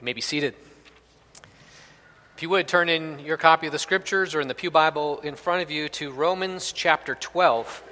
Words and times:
You 0.00 0.04
may 0.04 0.12
be 0.12 0.20
seated. 0.20 0.54
If 2.36 2.42
you 2.42 2.50
would 2.50 2.68
turn 2.68 2.88
in 2.88 3.18
your 3.18 3.36
copy 3.36 3.66
of 3.66 3.72
the 3.72 3.80
scriptures 3.80 4.36
or 4.36 4.40
in 4.40 4.46
the 4.46 4.54
Pew 4.54 4.70
Bible 4.70 5.18
in 5.18 5.34
front 5.34 5.64
of 5.64 5.72
you 5.72 5.88
to 5.88 6.12
Romans 6.12 6.70
chapter 6.70 7.16
12. 7.16 7.82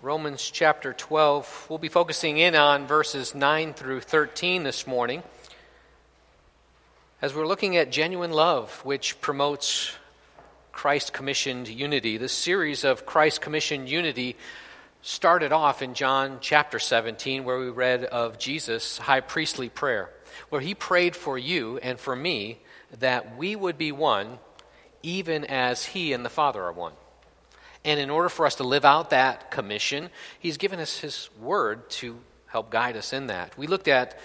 Romans 0.00 0.50
chapter 0.50 0.94
12. 0.94 1.66
We'll 1.68 1.78
be 1.78 1.90
focusing 1.90 2.38
in 2.38 2.54
on 2.54 2.86
verses 2.86 3.34
9 3.34 3.74
through 3.74 4.00
13 4.00 4.62
this 4.62 4.86
morning 4.86 5.22
as 7.20 7.34
we're 7.34 7.46
looking 7.46 7.76
at 7.76 7.92
genuine 7.92 8.32
love, 8.32 8.80
which 8.82 9.20
promotes 9.20 9.94
Christ 10.72 11.12
commissioned 11.12 11.68
unity. 11.68 12.16
This 12.16 12.32
series 12.32 12.84
of 12.84 13.04
Christ 13.04 13.42
commissioned 13.42 13.86
unity 13.86 14.34
started 15.02 15.52
off 15.52 15.82
in 15.82 15.92
John 15.92 16.38
chapter 16.40 16.78
17, 16.78 17.44
where 17.44 17.58
we 17.58 17.68
read 17.68 18.02
of 18.02 18.38
Jesus' 18.38 18.96
high 18.96 19.20
priestly 19.20 19.68
prayer 19.68 20.08
where 20.48 20.60
he 20.60 20.74
prayed 20.74 21.16
for 21.16 21.38
you 21.38 21.78
and 21.78 21.98
for 21.98 22.14
me 22.14 22.58
that 22.98 23.36
we 23.36 23.56
would 23.56 23.78
be 23.78 23.92
one, 23.92 24.38
even 25.02 25.44
as 25.44 25.86
he 25.86 26.12
and 26.12 26.24
the 26.24 26.30
Father 26.30 26.62
are 26.62 26.72
one. 26.72 26.92
And 27.84 27.98
in 27.98 28.10
order 28.10 28.28
for 28.28 28.46
us 28.46 28.56
to 28.56 28.64
live 28.64 28.84
out 28.84 29.10
that 29.10 29.50
commission, 29.50 30.10
he's 30.38 30.56
given 30.56 30.78
us 30.78 30.98
his 30.98 31.30
word 31.40 31.90
to 31.90 32.18
help 32.46 32.70
guide 32.70 32.96
us 32.96 33.12
in 33.12 33.26
that. 33.26 33.56
We 33.58 33.66
looked 33.66 33.88
at 33.88 34.18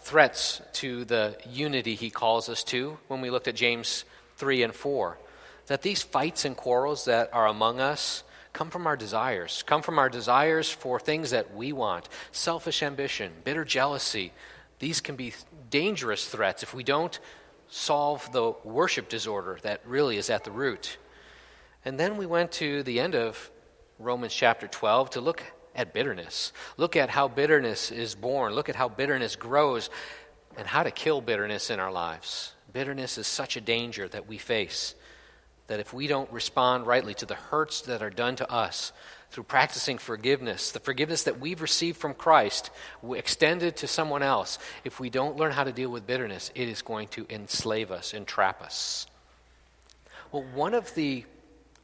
threats 0.00 0.60
to 0.74 1.04
the 1.04 1.36
unity 1.48 1.94
he 1.94 2.10
calls 2.10 2.48
us 2.48 2.64
to 2.64 2.98
when 3.08 3.20
we 3.20 3.30
looked 3.30 3.48
at 3.48 3.54
James 3.54 4.04
3 4.36 4.62
and 4.62 4.74
4. 4.74 5.18
That 5.66 5.82
these 5.82 6.02
fights 6.02 6.44
and 6.44 6.56
quarrels 6.56 7.04
that 7.04 7.30
are 7.32 7.46
among 7.46 7.80
us 7.80 8.24
come 8.52 8.70
from 8.70 8.86
our 8.86 8.96
desires, 8.96 9.62
come 9.66 9.82
from 9.82 9.98
our 9.98 10.08
desires 10.08 10.70
for 10.70 10.98
things 10.98 11.30
that 11.30 11.54
we 11.54 11.72
want 11.72 12.08
selfish 12.32 12.82
ambition, 12.82 13.32
bitter 13.44 13.64
jealousy, 13.64 14.32
these 14.80 15.00
can 15.00 15.14
be 15.14 15.32
dangerous 15.70 16.26
threats 16.26 16.64
if 16.64 16.74
we 16.74 16.82
don't 16.82 17.20
solve 17.68 18.30
the 18.32 18.52
worship 18.64 19.08
disorder 19.08 19.58
that 19.62 19.80
really 19.86 20.16
is 20.16 20.28
at 20.28 20.42
the 20.42 20.50
root. 20.50 20.98
And 21.84 22.00
then 22.00 22.16
we 22.16 22.26
went 22.26 22.50
to 22.52 22.82
the 22.82 22.98
end 22.98 23.14
of 23.14 23.50
Romans 23.98 24.34
chapter 24.34 24.66
12 24.66 25.10
to 25.10 25.20
look 25.20 25.42
at 25.74 25.94
bitterness. 25.94 26.52
Look 26.76 26.96
at 26.96 27.10
how 27.10 27.28
bitterness 27.28 27.92
is 27.92 28.14
born. 28.14 28.54
Look 28.54 28.68
at 28.68 28.74
how 28.74 28.88
bitterness 28.88 29.36
grows 29.36 29.88
and 30.56 30.66
how 30.66 30.82
to 30.82 30.90
kill 30.90 31.20
bitterness 31.20 31.70
in 31.70 31.78
our 31.78 31.92
lives. 31.92 32.54
Bitterness 32.72 33.18
is 33.18 33.26
such 33.26 33.56
a 33.56 33.60
danger 33.60 34.08
that 34.08 34.26
we 34.26 34.38
face 34.38 34.94
that 35.68 35.78
if 35.78 35.94
we 35.94 36.08
don't 36.08 36.32
respond 36.32 36.84
rightly 36.84 37.14
to 37.14 37.26
the 37.26 37.36
hurts 37.36 37.82
that 37.82 38.02
are 38.02 38.10
done 38.10 38.34
to 38.34 38.50
us, 38.50 38.92
through 39.30 39.44
practicing 39.44 39.96
forgiveness, 39.98 40.72
the 40.72 40.80
forgiveness 40.80 41.22
that 41.22 41.38
we've 41.38 41.62
received 41.62 41.96
from 41.96 42.14
Christ, 42.14 42.70
extended 43.12 43.76
to 43.76 43.86
someone 43.86 44.22
else, 44.22 44.58
if 44.84 44.98
we 44.98 45.08
don't 45.08 45.36
learn 45.36 45.52
how 45.52 45.64
to 45.64 45.72
deal 45.72 45.90
with 45.90 46.06
bitterness, 46.06 46.50
it 46.54 46.68
is 46.68 46.82
going 46.82 47.08
to 47.08 47.26
enslave 47.30 47.92
us, 47.92 48.12
entrap 48.12 48.60
us. 48.60 49.06
Well, 50.32 50.44
one 50.54 50.74
of 50.74 50.94
the 50.94 51.24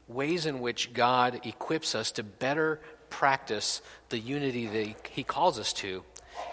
ways 0.09 0.47
in 0.47 0.61
which 0.61 0.93
God 0.93 1.41
equips 1.45 1.95
us 1.95 2.13
to 2.13 2.23
better 2.23 2.81
practice 3.11 3.81
the 4.09 4.19
unity 4.19 4.67
that 4.67 5.09
He 5.09 5.23
calls 5.23 5.59
us 5.59 5.73
to 5.75 6.03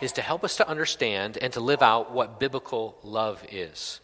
is 0.02 0.12
to 0.14 0.22
help 0.22 0.44
us 0.44 0.58
to 0.58 0.68
understand 0.68 1.38
and 1.38 1.52
to 1.54 1.60
live 1.60 1.82
out 1.82 2.12
what 2.12 2.40
biblical 2.40 2.98
love 3.04 3.44
is. 3.52 4.00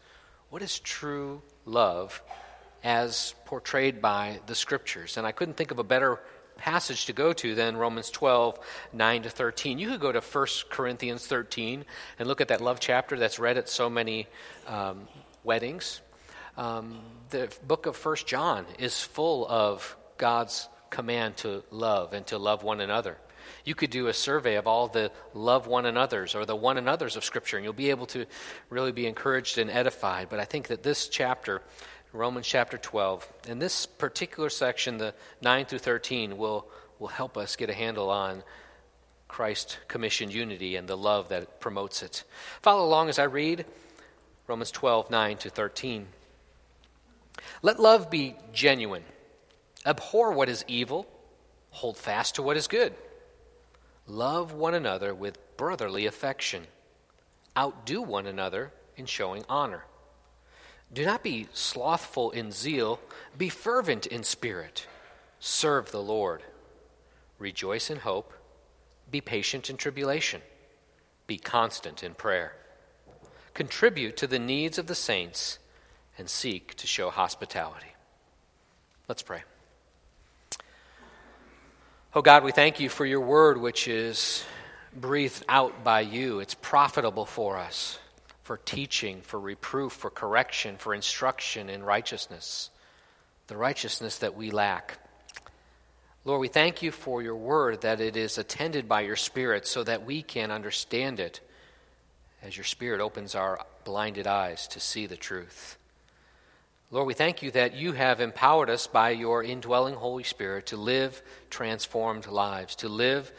What 0.49 0.61
is 0.61 0.79
true 0.79 1.41
love 1.65 2.21
as 2.83 3.35
portrayed 3.45 4.01
by 4.01 4.39
the 4.47 4.55
Scriptures? 4.55 5.17
And 5.17 5.25
I 5.27 5.31
couldn't 5.31 5.55
think 5.55 5.71
of 5.71 5.79
a 5.79 5.83
better 5.83 6.19
passage 6.59 7.05
to 7.05 7.13
go 7.13 7.33
to 7.33 7.55
than 7.55 7.77
Romans 7.77 8.09
12, 8.09 8.59
9 8.93 9.23
to 9.23 9.29
13. 9.29 9.79
You 9.79 9.89
could 9.89 9.99
go 9.99 10.11
to 10.11 10.21
1 10.21 10.47
Corinthians 10.69 11.25
13 11.25 11.85
and 12.19 12.27
look 12.27 12.41
at 12.41 12.49
that 12.49 12.61
love 12.61 12.79
chapter 12.79 13.17
that's 13.17 13.39
read 13.39 13.57
at 13.57 13.69
so 13.69 13.89
many 13.89 14.27
um, 14.67 15.07
weddings. 15.43 16.01
Um, 16.57 16.99
the 17.29 17.51
book 17.65 17.85
of 17.85 18.03
1 18.03 18.17
John 18.25 18.65
is 18.77 19.01
full 19.01 19.47
of 19.47 19.97
God's 20.17 20.67
command 20.89 21.37
to 21.37 21.63
love 21.71 22.13
and 22.13 22.25
to 22.27 22.37
love 22.37 22.63
one 22.63 22.81
another. 22.81 23.17
You 23.65 23.75
could 23.75 23.89
do 23.89 24.07
a 24.07 24.13
survey 24.13 24.55
of 24.55 24.67
all 24.67 24.87
the 24.87 25.11
love 25.33 25.67
one 25.67 25.85
another's 25.85 26.35
or 26.35 26.45
the 26.45 26.55
one 26.55 26.77
another's 26.77 27.15
of 27.15 27.23
Scripture, 27.23 27.57
and 27.57 27.63
you'll 27.63 27.73
be 27.73 27.89
able 27.89 28.05
to 28.07 28.25
really 28.69 28.91
be 28.91 29.07
encouraged 29.07 29.57
and 29.57 29.69
edified. 29.69 30.29
But 30.29 30.39
I 30.39 30.45
think 30.45 30.67
that 30.67 30.83
this 30.83 31.07
chapter 31.07 31.61
Romans 32.11 32.47
chapter 32.47 32.77
12. 32.77 33.27
And 33.47 33.61
this 33.61 33.85
particular 33.85 34.49
section, 34.49 34.97
the 34.97 35.13
9 35.41 35.65
through 35.65 35.79
13, 35.79 36.37
will, 36.37 36.67
will 36.97 37.07
help 37.07 37.37
us 37.37 37.55
get 37.55 37.69
a 37.69 37.73
handle 37.73 38.09
on 38.09 38.43
Christ 39.27 39.77
commissioned 39.87 40.33
unity 40.33 40.75
and 40.75 40.87
the 40.87 40.97
love 40.97 41.29
that 41.29 41.59
promotes 41.59 42.01
it. 42.01 42.23
Follow 42.61 42.83
along 42.83 43.09
as 43.09 43.19
I 43.19 43.23
read 43.25 43.65
Romans 44.47 44.71
12, 44.71 45.11
9 45.11 45.37
to 45.37 45.49
13. 45.49 46.07
Let 47.61 47.79
love 47.79 48.09
be 48.09 48.35
genuine. 48.51 49.03
Abhor 49.85 50.33
what 50.33 50.49
is 50.49 50.65
evil, 50.67 51.07
hold 51.69 51.95
fast 51.95 52.35
to 52.35 52.41
what 52.41 52.57
is 52.57 52.67
good. 52.67 52.93
Love 54.07 54.51
one 54.53 54.73
another 54.73 55.13
with 55.13 55.37
brotherly 55.55 56.07
affection. 56.07 56.63
Outdo 57.55 58.01
one 58.01 58.25
another 58.25 58.73
in 58.97 59.05
showing 59.05 59.45
honor. 59.47 59.83
Do 60.91 61.05
not 61.05 61.23
be 61.23 61.47
slothful 61.53 62.31
in 62.31 62.51
zeal, 62.51 62.99
be 63.37 63.49
fervent 63.49 64.07
in 64.07 64.23
spirit. 64.23 64.87
Serve 65.39 65.91
the 65.91 66.01
Lord. 66.01 66.41
Rejoice 67.37 67.89
in 67.89 67.97
hope, 67.97 68.33
be 69.09 69.21
patient 69.21 69.69
in 69.69 69.77
tribulation, 69.77 70.41
be 71.27 71.37
constant 71.37 72.03
in 72.03 72.13
prayer. 72.13 72.53
Contribute 73.53 74.17
to 74.17 74.27
the 74.27 74.39
needs 74.39 74.77
of 74.77 74.87
the 74.87 74.95
saints 74.95 75.59
and 76.17 76.29
seek 76.29 76.75
to 76.75 76.87
show 76.87 77.09
hospitality. 77.09 77.93
Let's 79.07 79.21
pray. 79.21 79.43
Oh 82.13 82.21
God, 82.21 82.43
we 82.43 82.51
thank 82.51 82.79
you 82.79 82.89
for 82.89 83.05
your 83.05 83.21
word, 83.21 83.57
which 83.57 83.87
is 83.87 84.43
breathed 84.95 85.45
out 85.47 85.83
by 85.83 86.01
you. 86.01 86.39
It's 86.39 86.55
profitable 86.55 87.25
for 87.25 87.57
us 87.57 87.99
for 88.49 88.57
teaching, 88.57 89.21
for 89.21 89.39
reproof, 89.39 89.93
for 89.93 90.09
correction, 90.09 90.75
for 90.77 90.95
instruction 90.95 91.69
in 91.69 91.83
righteousness, 91.83 92.71
the 93.45 93.55
righteousness 93.55 94.17
that 94.17 94.35
we 94.35 94.49
lack. 94.49 94.97
Lord, 96.25 96.41
we 96.41 96.47
thank 96.47 96.81
you 96.81 96.89
for 96.89 97.21
your 97.21 97.35
word 97.35 97.81
that 97.81 98.01
it 98.01 98.17
is 98.17 98.39
attended 98.39 98.89
by 98.89 99.01
your 99.01 99.15
Spirit 99.15 99.67
so 99.67 99.83
that 99.83 100.03
we 100.03 100.23
can 100.23 100.49
understand 100.49 101.19
it 101.19 101.41
as 102.41 102.57
your 102.57 102.63
Spirit 102.63 103.01
opens 103.01 103.35
our 103.35 103.63
blinded 103.83 104.25
eyes 104.25 104.67
to 104.69 104.79
see 104.79 105.05
the 105.05 105.15
truth. 105.15 105.77
Lord, 106.89 107.05
we 107.05 107.13
thank 107.13 107.43
you 107.43 107.51
that 107.51 107.75
you 107.75 107.91
have 107.91 108.19
empowered 108.19 108.71
us 108.71 108.87
by 108.87 109.11
your 109.11 109.43
indwelling 109.43 109.93
Holy 109.93 110.23
Spirit 110.23 110.65
to 110.65 110.75
live 110.75 111.21
transformed 111.51 112.25
lives, 112.25 112.77
to 112.77 112.89
live 112.89 113.31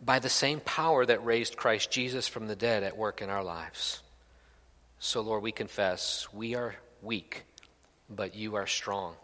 by 0.00 0.20
the 0.20 0.28
same 0.28 0.60
power 0.60 1.04
that 1.04 1.24
raised 1.24 1.56
Christ 1.56 1.90
Jesus 1.90 2.28
from 2.28 2.46
the 2.46 2.54
dead 2.54 2.84
at 2.84 2.96
work 2.96 3.20
in 3.20 3.30
our 3.30 3.42
lives. 3.42 4.00
So, 5.00 5.20
Lord, 5.20 5.44
we 5.44 5.52
confess 5.52 6.26
we 6.32 6.56
are 6.56 6.74
weak, 7.02 7.44
but 8.10 8.34
you 8.34 8.56
are 8.56 8.66
strong. 8.66 9.14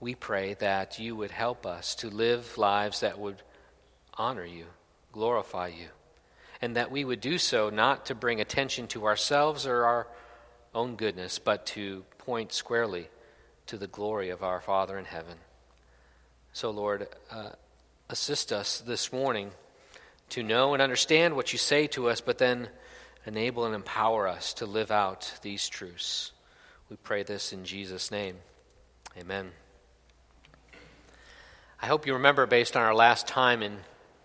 We 0.00 0.14
pray 0.14 0.54
that 0.54 0.98
you 0.98 1.14
would 1.14 1.30
help 1.30 1.66
us 1.66 1.94
to 1.96 2.08
live 2.08 2.56
lives 2.56 3.00
that 3.00 3.18
would 3.18 3.42
honor 4.14 4.46
you, 4.46 4.64
glorify 5.12 5.68
you, 5.68 5.88
and 6.62 6.76
that 6.76 6.90
we 6.90 7.04
would 7.04 7.20
do 7.20 7.36
so 7.36 7.68
not 7.68 8.06
to 8.06 8.14
bring 8.14 8.40
attention 8.40 8.86
to 8.88 9.04
ourselves 9.04 9.66
or 9.66 9.84
our 9.84 10.06
own 10.74 10.96
goodness, 10.96 11.38
but 11.38 11.66
to 11.66 12.04
point 12.16 12.52
squarely 12.52 13.08
to 13.66 13.76
the 13.76 13.86
glory 13.86 14.30
of 14.30 14.42
our 14.42 14.60
Father 14.60 14.96
in 14.96 15.04
heaven. 15.04 15.36
So, 16.54 16.70
Lord, 16.70 17.08
uh, 17.30 17.50
assist 18.08 18.52
us 18.52 18.80
this 18.80 19.12
morning 19.12 19.50
to 20.30 20.42
know 20.42 20.72
and 20.72 20.82
understand 20.82 21.36
what 21.36 21.52
you 21.52 21.58
say 21.58 21.86
to 21.88 22.08
us, 22.08 22.22
but 22.22 22.38
then 22.38 22.70
enable 23.28 23.66
and 23.66 23.74
empower 23.74 24.26
us 24.26 24.54
to 24.54 24.64
live 24.64 24.90
out 24.90 25.34
these 25.42 25.68
truths. 25.68 26.32
We 26.88 26.96
pray 26.96 27.24
this 27.24 27.52
in 27.52 27.66
Jesus' 27.66 28.10
name. 28.10 28.36
Amen. 29.18 29.50
I 31.80 31.86
hope 31.86 32.06
you 32.06 32.14
remember, 32.14 32.46
based 32.46 32.74
on 32.74 32.82
our 32.82 32.94
last 32.94 33.28
time 33.28 33.62
in 33.62 33.76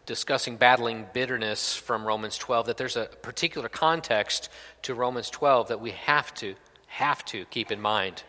discussing 0.06 0.56
battling 0.56 1.06
bitterness 1.12 1.76
from 1.76 2.08
Romans 2.08 2.38
12, 2.38 2.68
that 2.68 2.78
there's 2.78 2.96
a 2.96 3.10
particular 3.22 3.68
context 3.68 4.48
to 4.84 4.96
Romans 4.96 5.30
12 5.30 5.68
that 5.68 5.82
we 5.82 5.92
have 5.92 6.34
to, 6.36 6.56
have 6.88 7.26
to 7.26 7.44
keep 7.46 7.74
in 7.74 7.82
mind. 7.82 8.24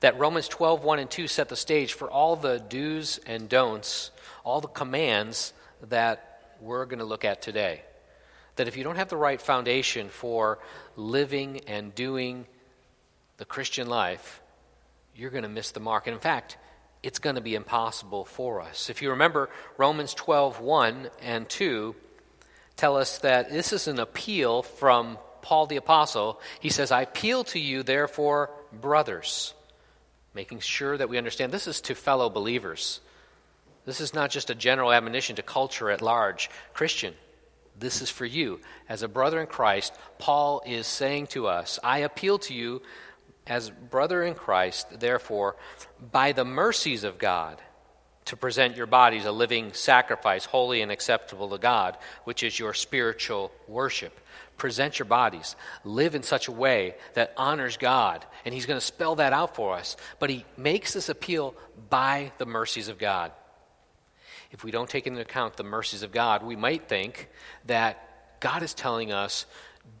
That 0.00 0.18
Romans 0.18 0.48
12, 0.48 0.82
1 0.82 0.98
and 0.98 1.10
2 1.10 1.28
set 1.28 1.48
the 1.48 1.56
stage 1.56 1.92
for 1.92 2.10
all 2.10 2.34
the 2.34 2.58
do's 2.58 3.20
and 3.26 3.48
don'ts, 3.48 4.10
all 4.42 4.60
the 4.60 4.66
commands 4.66 5.52
that 5.88 6.56
we're 6.60 6.86
going 6.86 6.98
to 6.98 7.04
look 7.04 7.24
at 7.24 7.42
today 7.42 7.82
that 8.56 8.68
if 8.68 8.76
you 8.76 8.84
don't 8.84 8.96
have 8.96 9.08
the 9.08 9.16
right 9.16 9.40
foundation 9.40 10.08
for 10.08 10.58
living 10.96 11.60
and 11.66 11.94
doing 11.94 12.46
the 13.36 13.44
Christian 13.44 13.88
life, 13.88 14.42
you're 15.14 15.30
going 15.30 15.42
to 15.42 15.48
miss 15.48 15.72
the 15.72 15.80
mark. 15.80 16.06
And 16.06 16.14
in 16.14 16.20
fact, 16.20 16.58
it's 17.02 17.18
going 17.18 17.36
to 17.36 17.40
be 17.40 17.54
impossible 17.54 18.24
for 18.24 18.60
us. 18.60 18.90
If 18.90 19.02
you 19.02 19.10
remember, 19.10 19.48
Romans 19.78 20.14
12 20.14 20.60
1 20.60 21.10
and 21.22 21.48
2 21.48 21.94
tell 22.76 22.96
us 22.96 23.18
that 23.18 23.50
this 23.50 23.72
is 23.72 23.88
an 23.88 23.98
appeal 23.98 24.62
from 24.62 25.18
Paul 25.42 25.66
the 25.66 25.76
Apostle, 25.76 26.40
he 26.60 26.68
says, 26.68 26.92
I 26.92 27.02
appeal 27.02 27.44
to 27.44 27.58
you, 27.58 27.82
therefore, 27.82 28.50
brothers, 28.72 29.54
making 30.34 30.60
sure 30.60 30.96
that 30.96 31.08
we 31.08 31.18
understand 31.18 31.52
this 31.52 31.66
is 31.66 31.80
to 31.82 31.94
fellow 31.94 32.28
believers. 32.28 33.00
This 33.86 34.00
is 34.00 34.14
not 34.14 34.30
just 34.30 34.50
a 34.50 34.54
general 34.54 34.92
admonition 34.92 35.36
to 35.36 35.42
culture 35.42 35.90
at 35.90 36.02
large. 36.02 36.50
Christian, 36.74 37.14
this 37.80 38.02
is 38.02 38.10
for 38.10 38.26
you. 38.26 38.60
As 38.88 39.02
a 39.02 39.08
brother 39.08 39.40
in 39.40 39.46
Christ, 39.46 39.94
Paul 40.18 40.62
is 40.64 40.86
saying 40.86 41.28
to 41.28 41.46
us, 41.46 41.78
I 41.82 41.98
appeal 41.98 42.38
to 42.40 42.54
you 42.54 42.82
as 43.46 43.70
brother 43.70 44.22
in 44.22 44.34
Christ, 44.34 45.00
therefore, 45.00 45.56
by 46.12 46.32
the 46.32 46.44
mercies 46.44 47.04
of 47.04 47.18
God, 47.18 47.60
to 48.26 48.36
present 48.36 48.76
your 48.76 48.86
bodies 48.86 49.24
a 49.24 49.32
living 49.32 49.72
sacrifice, 49.72 50.44
holy 50.44 50.82
and 50.82 50.92
acceptable 50.92 51.48
to 51.50 51.58
God, 51.58 51.96
which 52.24 52.42
is 52.42 52.58
your 52.58 52.74
spiritual 52.74 53.50
worship. 53.66 54.20
Present 54.56 54.98
your 54.98 55.06
bodies. 55.06 55.56
Live 55.84 56.14
in 56.14 56.22
such 56.22 56.46
a 56.46 56.52
way 56.52 56.94
that 57.14 57.32
honors 57.36 57.78
God. 57.78 58.24
And 58.44 58.54
he's 58.54 58.66
going 58.66 58.78
to 58.78 58.84
spell 58.84 59.16
that 59.16 59.32
out 59.32 59.56
for 59.56 59.74
us. 59.74 59.96
But 60.18 60.28
he 60.28 60.44
makes 60.56 60.92
this 60.92 61.08
appeal 61.08 61.54
by 61.88 62.30
the 62.36 62.46
mercies 62.46 62.88
of 62.88 62.98
God 62.98 63.32
if 64.50 64.64
we 64.64 64.70
don't 64.70 64.90
take 64.90 65.06
into 65.06 65.20
account 65.20 65.56
the 65.56 65.64
mercies 65.64 66.02
of 66.02 66.12
God, 66.12 66.42
we 66.42 66.56
might 66.56 66.88
think 66.88 67.28
that 67.66 68.40
God 68.40 68.62
is 68.62 68.74
telling 68.74 69.12
us, 69.12 69.46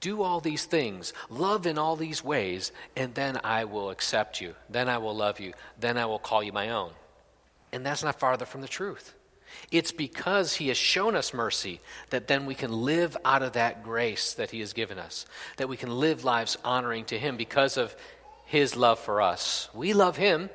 do 0.00 0.22
all 0.22 0.40
these 0.40 0.64
things, 0.64 1.12
love 1.28 1.66
in 1.66 1.78
all 1.78 1.96
these 1.96 2.24
ways, 2.24 2.72
and 2.96 3.14
then 3.14 3.40
I 3.44 3.64
will 3.64 3.90
accept 3.90 4.40
you. 4.40 4.54
Then 4.68 4.88
I 4.88 4.98
will 4.98 5.14
love 5.14 5.40
you. 5.40 5.52
Then 5.78 5.96
I 5.96 6.06
will 6.06 6.18
call 6.18 6.42
you 6.42 6.52
my 6.52 6.70
own. 6.70 6.92
And 7.72 7.84
that's 7.84 8.02
not 8.02 8.18
farther 8.18 8.44
from 8.44 8.60
the 8.60 8.68
truth. 8.68 9.14
It's 9.70 9.92
because 9.92 10.54
He 10.54 10.68
has 10.68 10.76
shown 10.76 11.16
us 11.16 11.34
mercy 11.34 11.80
that 12.10 12.28
then 12.28 12.46
we 12.46 12.54
can 12.54 12.72
live 12.72 13.16
out 13.24 13.42
of 13.42 13.52
that 13.52 13.82
grace 13.82 14.34
that 14.34 14.50
He 14.50 14.60
has 14.60 14.72
given 14.72 14.98
us, 14.98 15.26
that 15.56 15.68
we 15.68 15.76
can 15.76 15.90
live 15.90 16.24
lives 16.24 16.56
honoring 16.64 17.04
to 17.06 17.18
Him 17.18 17.36
because 17.36 17.76
of 17.76 17.94
His 18.44 18.76
love 18.76 18.98
for 18.98 19.20
us. 19.20 19.68
We 19.74 19.92
love 19.92 20.16
Him 20.16 20.50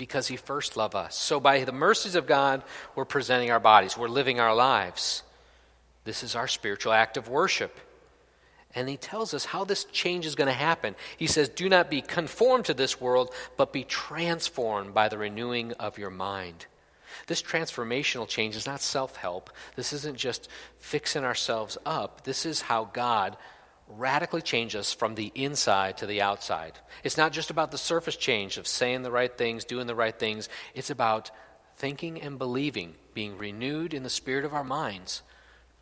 because 0.00 0.28
he 0.28 0.36
first 0.36 0.78
loved 0.78 0.94
us. 0.94 1.14
So, 1.14 1.38
by 1.40 1.62
the 1.62 1.72
mercies 1.72 2.14
of 2.14 2.26
God, 2.26 2.62
we're 2.94 3.04
presenting 3.04 3.50
our 3.50 3.60
bodies, 3.60 3.98
we're 3.98 4.08
living 4.08 4.40
our 4.40 4.54
lives. 4.54 5.22
This 6.04 6.22
is 6.22 6.34
our 6.34 6.48
spiritual 6.48 6.94
act 6.94 7.18
of 7.18 7.28
worship. 7.28 7.78
And 8.74 8.88
he 8.88 8.96
tells 8.96 9.34
us 9.34 9.44
how 9.44 9.64
this 9.64 9.84
change 9.84 10.24
is 10.24 10.36
going 10.36 10.46
to 10.46 10.54
happen. 10.54 10.94
He 11.18 11.26
says, 11.26 11.50
Do 11.50 11.68
not 11.68 11.90
be 11.90 12.00
conformed 12.00 12.64
to 12.64 12.74
this 12.74 12.98
world, 12.98 13.34
but 13.58 13.74
be 13.74 13.84
transformed 13.84 14.94
by 14.94 15.08
the 15.08 15.18
renewing 15.18 15.72
of 15.72 15.98
your 15.98 16.08
mind. 16.08 16.64
This 17.26 17.42
transformational 17.42 18.26
change 18.26 18.56
is 18.56 18.64
not 18.64 18.80
self 18.80 19.16
help. 19.16 19.50
This 19.76 19.92
isn't 19.92 20.16
just 20.16 20.48
fixing 20.78 21.24
ourselves 21.24 21.76
up. 21.84 22.24
This 22.24 22.46
is 22.46 22.62
how 22.62 22.84
God 22.84 23.36
radically 23.96 24.42
change 24.42 24.76
us 24.76 24.92
from 24.92 25.14
the 25.14 25.32
inside 25.34 25.98
to 25.98 26.06
the 26.06 26.22
outside. 26.22 26.72
It's 27.02 27.16
not 27.16 27.32
just 27.32 27.50
about 27.50 27.70
the 27.70 27.78
surface 27.78 28.16
change 28.16 28.56
of 28.56 28.66
saying 28.66 29.02
the 29.02 29.10
right 29.10 29.36
things, 29.36 29.64
doing 29.64 29.86
the 29.86 29.94
right 29.94 30.16
things. 30.16 30.48
It's 30.74 30.90
about 30.90 31.30
thinking 31.76 32.20
and 32.20 32.38
believing, 32.38 32.94
being 33.14 33.38
renewed 33.38 33.94
in 33.94 34.02
the 34.02 34.10
spirit 34.10 34.44
of 34.44 34.54
our 34.54 34.64
minds 34.64 35.22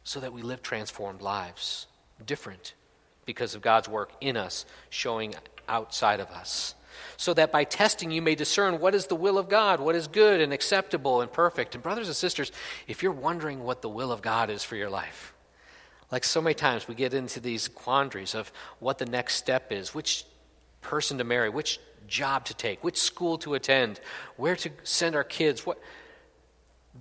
so 0.05 0.21
that 0.21 0.33
we 0.33 0.43
live 0.43 0.63
transformed 0.63 1.21
lives, 1.21 1.87
different 2.25 2.75
because 3.27 3.55
of 3.55 3.61
God's 3.61 3.89
work 3.89 4.13
in 4.21 4.37
us, 4.37 4.65
showing 4.89 5.35
outside 5.69 6.21
of 6.21 6.29
us. 6.29 6.75
So 7.17 7.35
that 7.35 7.53
by 7.53 7.65
testing 7.65 8.11
you 8.11 8.23
may 8.23 8.35
discern 8.35 8.81
what 8.81 8.95
is 8.95 9.07
the 9.07 9.15
will 9.15 9.39
of 9.39 9.49
God, 9.49 9.81
what 9.81 9.95
is 9.95 10.09
good 10.09 10.41
and 10.41 10.53
acceptable 10.53 11.21
and 11.21 11.31
perfect. 11.31 11.75
And, 11.75 11.83
brothers 11.83 12.09
and 12.09 12.17
sisters, 12.17 12.51
if 12.87 13.03
you're 13.03 13.13
wondering 13.13 13.63
what 13.63 13.83
the 13.83 13.89
will 13.89 14.11
of 14.11 14.23
God 14.23 14.51
is 14.51 14.65
for 14.65 14.77
your 14.77 14.91
life, 14.91 15.35
like 16.11 16.25
so 16.25 16.41
many 16.41 16.55
times, 16.55 16.89
we 16.89 16.95
get 16.95 17.13
into 17.13 17.41
these 17.41 17.69
quandaries 17.69 18.35
of 18.35 18.51
what 18.79 18.99
the 18.99 19.07
next 19.07 19.35
step 19.35 19.73
is, 19.73 19.95
which 19.95 20.25
person 20.81 21.19
to 21.19 21.25
marry, 21.25 21.51
which 21.51 21.79
job 22.07 22.47
to 22.47 22.55
take, 22.55 22.83
which 22.83 22.97
school 22.97 23.37
to 23.39 23.55
attend, 23.55 24.01
where 24.37 24.57
to 24.57 24.71
send 24.85 25.15
our 25.15 25.25
kids. 25.25 25.67
What 25.67 25.79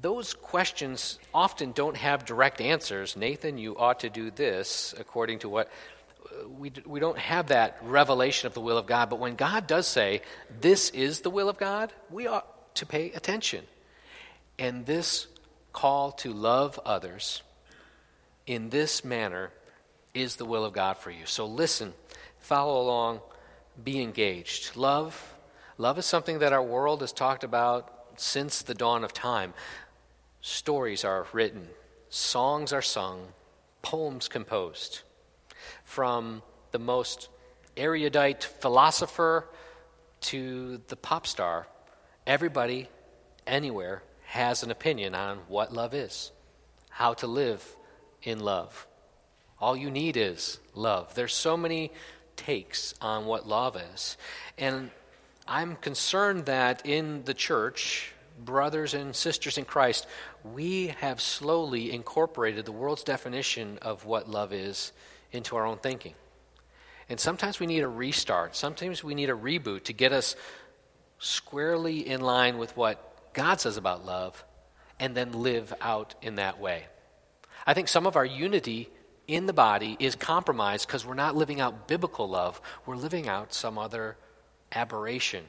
those 0.02 0.34
questions 0.34 1.20
often 1.34 1.72
don't 1.72 1.96
have 1.96 2.26
direct 2.26 2.60
answers. 2.60 3.16
Nathan, 3.16 3.58
you 3.58 3.78
ought 3.78 4.02
to 4.02 4.10
do 4.10 4.30
this 4.30 4.94
according 5.00 5.40
to 5.40 5.50
what 5.50 5.72
uh, 6.26 6.48
we, 6.50 6.72
we 6.86 7.00
don't 7.00 7.18
have 7.18 7.48
that 7.48 7.78
revelation 7.82 8.48
of 8.48 8.54
the 8.54 8.62
will 8.62 8.78
of 8.78 8.86
God. 8.86 9.10
But 9.10 9.20
when 9.20 9.36
God 9.36 9.66
does 9.66 9.88
say, 9.88 10.22
This 10.60 10.90
is 10.90 11.22
the 11.22 11.30
will 11.30 11.48
of 11.48 11.58
God, 11.58 11.94
we 12.12 12.28
ought 12.28 12.76
to 12.76 12.86
pay 12.86 13.12
attention. 13.14 13.64
And 14.60 14.86
this 14.86 15.28
call 15.72 16.12
to 16.12 16.34
love 16.34 16.80
others 16.86 17.42
in 18.48 18.70
this 18.70 19.04
manner 19.04 19.52
is 20.14 20.38
the 20.38 20.46
will 20.46 20.66
of 20.66 20.74
God 20.74 20.98
for 20.98 21.12
you. 21.12 21.26
So 21.26 21.46
listen, 21.46 21.94
follow 22.40 22.82
along, 22.82 23.20
be 23.84 24.02
engaged. 24.02 24.76
Love, 24.76 25.36
love 25.78 26.00
is 26.00 26.06
something 26.06 26.40
that 26.40 26.54
our 26.54 26.64
world 26.64 27.02
has 27.02 27.12
talked 27.12 27.44
about 27.44 27.94
since 28.16 28.62
the 28.62 28.74
dawn 28.74 29.04
of 29.04 29.14
time. 29.14 29.54
Stories 30.42 31.04
are 31.04 31.28
written, 31.34 31.68
songs 32.10 32.72
are 32.74 32.82
sung, 32.82 33.28
poems 33.82 34.28
composed. 34.28 35.02
From 35.84 36.42
the 36.72 36.80
most 36.80 37.28
erudite 37.76 38.44
philosopher 38.44 39.48
to 40.22 40.82
the 40.88 40.96
pop 40.96 41.28
star, 41.28 41.68
everybody, 42.26 42.90
anywhere, 43.46 44.04
has 44.24 44.64
an 44.64 44.72
opinion 44.72 45.16
on 45.16 45.40
what 45.48 45.74
love 45.74 45.94
is, 45.94 46.32
how 46.90 47.14
to 47.14 47.28
live 47.28 47.77
in 48.28 48.42
love. 48.42 48.86
All 49.60 49.76
you 49.76 49.90
need 49.90 50.18
is 50.18 50.60
love. 50.76 51.16
There's 51.16 51.34
so 51.34 51.56
many 51.56 51.92
takes 52.36 52.94
on 53.02 53.26
what 53.26 53.48
love 53.48 53.78
is. 53.94 54.18
And 54.58 54.92
I'm 55.48 55.78
concerned 55.78 56.46
that 56.46 56.86
in 56.86 57.24
the 57.24 57.34
church, 57.34 58.12
brothers 58.38 58.94
and 58.94 59.16
sisters 59.16 59.58
in 59.58 59.64
Christ, 59.64 60.06
we 60.44 60.88
have 61.00 61.22
slowly 61.22 61.92
incorporated 61.92 62.66
the 62.66 62.74
world's 62.74 63.04
definition 63.04 63.80
of 63.82 64.06
what 64.06 64.30
love 64.30 64.52
is 64.52 64.92
into 65.32 65.56
our 65.56 65.66
own 65.66 65.78
thinking. 65.78 66.14
And 67.10 67.18
sometimes 67.18 67.62
we 67.62 67.66
need 67.66 67.80
a 67.80 67.88
restart. 67.88 68.58
Sometimes 68.58 69.06
we 69.06 69.16
need 69.16 69.30
a 69.30 69.34
reboot 69.36 69.86
to 69.86 69.94
get 69.94 70.12
us 70.12 70.36
squarely 71.18 72.06
in 72.06 72.20
line 72.20 72.58
with 72.58 72.76
what 72.76 73.34
God 73.34 73.62
says 73.62 73.78
about 73.78 74.06
love 74.06 74.44
and 75.00 75.16
then 75.16 75.32
live 75.32 75.74
out 75.80 76.16
in 76.22 76.36
that 76.36 76.60
way. 76.60 76.88
I 77.68 77.74
think 77.74 77.90
some 77.90 78.08
of 78.08 78.16
our 78.16 78.26
unity 78.26 78.90
in 79.28 79.46
the 79.46 79.54
body 79.54 79.98
is 80.00 80.16
compromised 80.16 80.88
because 80.88 81.06
we're 81.06 81.16
not 81.16 81.36
living 81.36 81.60
out 81.60 81.86
biblical 81.90 82.30
love. 82.30 82.62
We're 82.86 82.96
living 82.96 83.28
out 83.28 83.54
some 83.54 83.78
other 83.78 84.16
aberration 84.72 85.44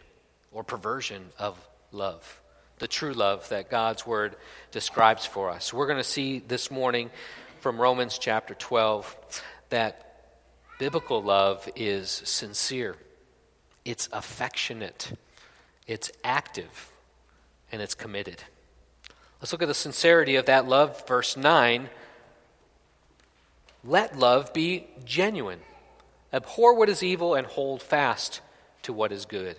or 0.51 0.65
perversion 0.65 1.31
of 1.39 1.57
love, 1.93 2.43
the 2.81 2.89
true 2.89 3.13
love 3.13 3.49
that 3.51 3.71
God's 3.71 4.05
word 4.05 4.35
describes 4.73 5.27
for 5.27 5.49
us. 5.49 5.73
We're 5.73 5.87
going 5.87 5.99
to 5.99 6.05
see 6.05 6.41
this 6.41 6.73
morning 6.73 7.11
from 7.61 7.81
Romans 7.81 8.19
chapter 8.19 8.55
12 8.55 9.43
that 9.71 10.33
biblical 10.81 11.23
love 11.23 11.69
is 11.77 12.11
sincere, 12.11 12.97
it's 13.85 14.09
affectionate, 14.13 15.13
it's 15.87 16.11
active, 16.25 16.91
and 17.71 17.81
it's 17.81 17.95
committed. 17.95 18.43
Let's 19.41 19.53
look 19.53 19.63
at 19.63 19.69
the 19.69 19.75
sincerity 19.75 20.35
of 20.35 20.47
that 20.47 20.67
love, 20.67 21.07
verse 21.07 21.37
9 21.37 21.89
let 23.85 24.19
love 24.19 24.53
be 24.53 24.87
genuine. 25.05 25.61
Abhor 26.33 26.75
what 26.75 26.89
is 26.89 27.03
evil 27.03 27.35
and 27.35 27.47
hold 27.47 27.83
fast 27.83 28.41
to 28.83 28.93
what 28.93 29.13
is 29.13 29.25
good. 29.25 29.57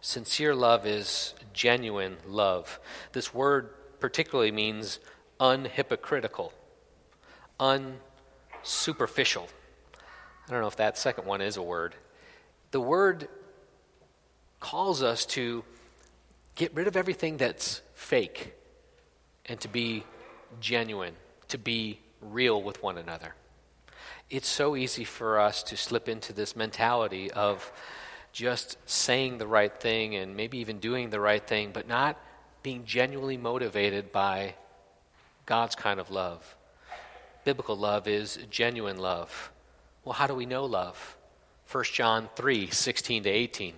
Sincere 0.00 0.54
love 0.54 0.86
is 0.86 1.34
genuine 1.52 2.16
love. 2.26 2.78
This 3.12 3.34
word 3.34 3.70
particularly 4.00 4.52
means 4.52 5.00
unhypocritical, 5.40 6.52
unsuperficial. 7.58 9.48
I 10.46 10.50
don't 10.50 10.60
know 10.60 10.68
if 10.68 10.76
that 10.76 10.96
second 10.96 11.26
one 11.26 11.40
is 11.40 11.56
a 11.56 11.62
word. 11.62 11.94
The 12.70 12.80
word 12.80 13.28
calls 14.60 15.02
us 15.02 15.26
to 15.26 15.64
get 16.54 16.74
rid 16.74 16.86
of 16.86 16.96
everything 16.96 17.36
that's 17.36 17.82
fake 17.94 18.54
and 19.46 19.60
to 19.60 19.68
be 19.68 20.04
genuine, 20.60 21.14
to 21.48 21.58
be 21.58 22.00
real 22.20 22.62
with 22.62 22.82
one 22.82 22.98
another. 22.98 23.34
It's 24.30 24.48
so 24.48 24.76
easy 24.76 25.04
for 25.04 25.40
us 25.40 25.62
to 25.64 25.76
slip 25.76 26.08
into 26.08 26.32
this 26.32 26.54
mentality 26.54 27.30
of 27.30 27.72
just 28.32 28.76
saying 28.86 29.38
the 29.38 29.46
right 29.46 29.74
thing 29.80 30.14
and 30.14 30.36
maybe 30.36 30.58
even 30.58 30.78
doing 30.78 31.10
the 31.10 31.20
right 31.20 31.44
thing, 31.44 31.70
but 31.72 31.88
not 31.88 32.18
being 32.62 32.84
genuinely 32.84 33.36
motivated 33.36 34.12
by 34.12 34.54
God's 35.46 35.74
kind 35.74 35.98
of 35.98 36.10
love. 36.10 36.56
Biblical 37.44 37.76
love 37.76 38.06
is 38.06 38.38
genuine 38.50 38.98
love. 38.98 39.50
Well, 40.04 40.12
how 40.12 40.26
do 40.26 40.34
we 40.34 40.46
know 40.46 40.66
love? 40.66 41.16
1 41.72 41.84
John 41.92 42.28
3 42.36 42.68
16 42.70 43.22
to 43.22 43.30
18. 43.30 43.74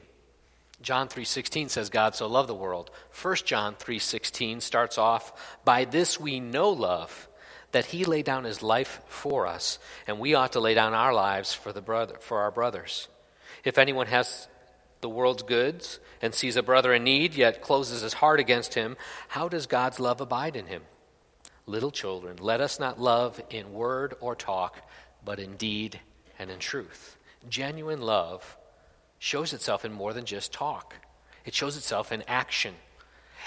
John 0.83 1.09
3:16 1.09 1.69
says 1.69 1.91
God 1.91 2.15
so 2.15 2.27
loved 2.27 2.49
the 2.49 2.55
world. 2.55 2.91
1 3.11 3.37
John 3.45 3.75
3:16 3.75 4.61
starts 4.63 4.97
off 4.97 5.59
by 5.65 5.85
this 5.85 6.19
we 6.19 6.41
know 6.41 6.71
love 6.71 7.29
that 7.73 7.87
he 7.87 8.05
laid 8.05 8.25
down 8.25 8.45
his 8.45 8.63
life 8.63 9.01
for 9.07 9.47
us, 9.47 9.79
and 10.07 10.19
we 10.19 10.35
ought 10.35 10.53
to 10.53 10.61
lay 10.61 10.75
down 10.75 10.93
our 10.93 11.15
lives 11.15 11.55
for, 11.55 11.73
the 11.73 11.81
brother, 11.81 12.17
for 12.21 12.41
our 12.41 12.51
brothers. 12.51 13.09
If 13.65 13.79
anyone 13.79 14.07
has 14.09 14.49
the 15.01 15.09
world's 15.09 15.43
goods 15.43 16.01
and 16.21 16.35
sees 16.35 16.57
a 16.57 16.63
brother 16.63 16.93
in 16.93 17.05
need, 17.05 17.35
yet 17.35 17.63
closes 17.63 18.03
his 18.03 18.15
heart 18.15 18.41
against 18.41 18.75
him, 18.75 18.97
how 19.29 19.49
does 19.49 19.67
God's 19.67 20.01
love 20.01 20.21
abide 20.21 20.57
in 20.57 20.67
him? 20.67 20.83
Little 21.67 21.91
children, 21.91 22.37
let 22.41 22.61
us 22.61 22.81
not 22.81 23.01
love 23.01 23.41
in 23.51 23.73
word 23.73 24.15
or 24.21 24.35
talk, 24.35 24.77
but 25.25 25.39
in 25.39 25.57
deed 25.57 26.01
and 26.39 26.51
in 26.51 26.59
truth. 26.59 27.17
Genuine 27.49 28.03
love 28.03 28.57
shows 29.19 29.53
itself 29.53 29.85
in 29.85 29.93
more 29.93 30.13
than 30.13 30.25
just 30.25 30.53
talk, 30.53 30.95
it 31.45 31.55
shows 31.55 31.77
itself 31.77 32.13
in 32.13 32.23
action. 32.27 32.75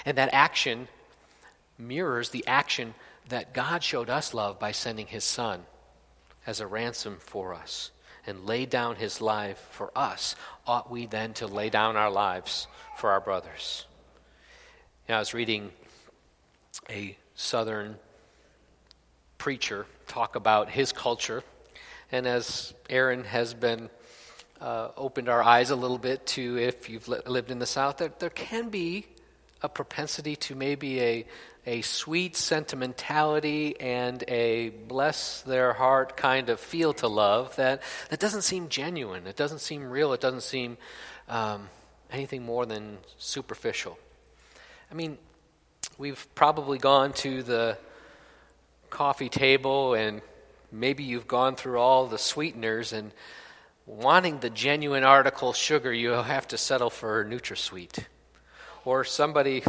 And 0.04 0.18
that 0.18 0.30
action 0.32 0.88
mirrors 1.78 2.30
the 2.30 2.46
action 2.46 2.94
that 3.28 3.54
God 3.54 3.82
showed 3.82 4.10
us 4.10 4.34
love 4.34 4.58
by 4.58 4.72
sending 4.72 5.06
his 5.06 5.24
Son 5.24 5.62
as 6.46 6.60
a 6.60 6.66
ransom 6.66 7.16
for 7.20 7.54
us 7.54 7.90
and 8.26 8.46
laid 8.46 8.70
down 8.70 8.96
his 8.96 9.20
life 9.20 9.68
for 9.70 9.90
us, 9.96 10.34
ought 10.66 10.90
we 10.90 11.06
then 11.06 11.34
to 11.34 11.46
lay 11.46 11.70
down 11.70 11.96
our 11.96 12.10
lives 12.10 12.66
for 12.96 13.10
our 13.10 13.20
brothers? 13.20 13.86
I 15.08 15.18
was 15.18 15.34
reading 15.34 15.70
a 16.88 17.16
southern 17.34 17.96
preacher 19.36 19.86
talk 20.06 20.36
about 20.36 20.70
his 20.70 20.92
culture, 20.92 21.42
and 22.10 22.26
as 22.26 22.72
Aaron 22.88 23.24
has 23.24 23.52
been 23.52 23.90
uh, 24.60 24.88
opened 24.96 25.28
our 25.28 25.42
eyes 25.42 25.70
a 25.70 25.76
little 25.76 25.98
bit 25.98 26.26
to 26.26 26.58
if 26.58 26.88
you've 26.88 27.06
li- 27.08 27.20
lived 27.26 27.50
in 27.50 27.58
the 27.58 27.66
South, 27.66 27.98
there 27.98 28.30
can 28.30 28.70
be 28.70 29.04
a 29.62 29.68
propensity 29.68 30.36
to 30.36 30.54
maybe 30.54 31.00
a, 31.00 31.26
a 31.66 31.80
sweet 31.82 32.36
sentimentality 32.36 33.78
and 33.80 34.22
a 34.28 34.70
bless 34.70 35.42
their 35.42 35.72
heart 35.72 36.16
kind 36.16 36.48
of 36.50 36.60
feel 36.60 36.92
to 36.92 37.08
love 37.08 37.56
that, 37.56 37.82
that 38.10 38.20
doesn't 38.20 38.42
seem 38.42 38.68
genuine. 38.68 39.26
It 39.26 39.36
doesn't 39.36 39.60
seem 39.60 39.88
real. 39.88 40.12
It 40.12 40.20
doesn't 40.20 40.42
seem 40.42 40.76
um, 41.28 41.68
anything 42.10 42.44
more 42.44 42.66
than 42.66 42.98
superficial. 43.18 43.98
I 44.90 44.94
mean, 44.94 45.18
we've 45.96 46.26
probably 46.34 46.78
gone 46.78 47.12
to 47.14 47.42
the 47.42 47.78
coffee 48.90 49.28
table 49.28 49.94
and 49.94 50.20
maybe 50.70 51.04
you've 51.04 51.26
gone 51.26 51.56
through 51.56 51.78
all 51.78 52.06
the 52.06 52.18
sweeteners 52.18 52.92
and 52.92 53.12
wanting 53.86 54.40
the 54.40 54.50
genuine 54.50 55.04
article 55.04 55.52
sugar, 55.52 55.92
you 55.92 56.10
have 56.10 56.48
to 56.48 56.58
settle 56.58 56.90
for 56.90 57.24
NutraSweet 57.24 58.04
or 58.84 59.04
somebody 59.04 59.62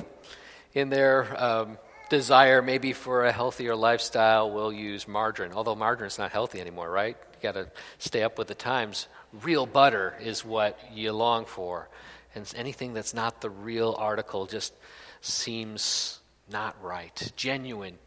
in 0.74 0.90
their 0.90 1.42
um, 1.42 1.78
desire 2.10 2.62
maybe 2.62 2.94
for 2.94 3.26
a 3.26 3.32
healthier 3.32 3.76
lifestyle 3.76 4.52
will 4.52 4.72
use 4.72 5.08
margarine. 5.08 5.54
Although 5.54 5.76
margarine's 5.76 6.20
not 6.20 6.32
healthy 6.32 6.62
anymore 6.62 6.90
right? 6.90 7.18
You 7.34 7.40
got 7.42 7.54
to 7.54 7.68
stay 7.98 8.24
up 8.24 8.38
with 8.38 8.48
the 8.48 8.56
times. 8.56 9.08
Real 9.42 9.66
butter 9.66 10.16
is 10.22 10.46
what 10.46 10.80
you 10.94 11.12
long 11.12 11.46
for. 11.46 11.90
And 12.36 12.52
anything 12.56 12.94
that's 12.94 13.14
not 13.14 13.42
the 13.42 13.50
real 13.50 13.96
article 13.98 14.46
just 14.46 14.74
seems 15.22 16.20
not 16.52 16.76
right. 16.84 17.32
Genuine 17.36 17.98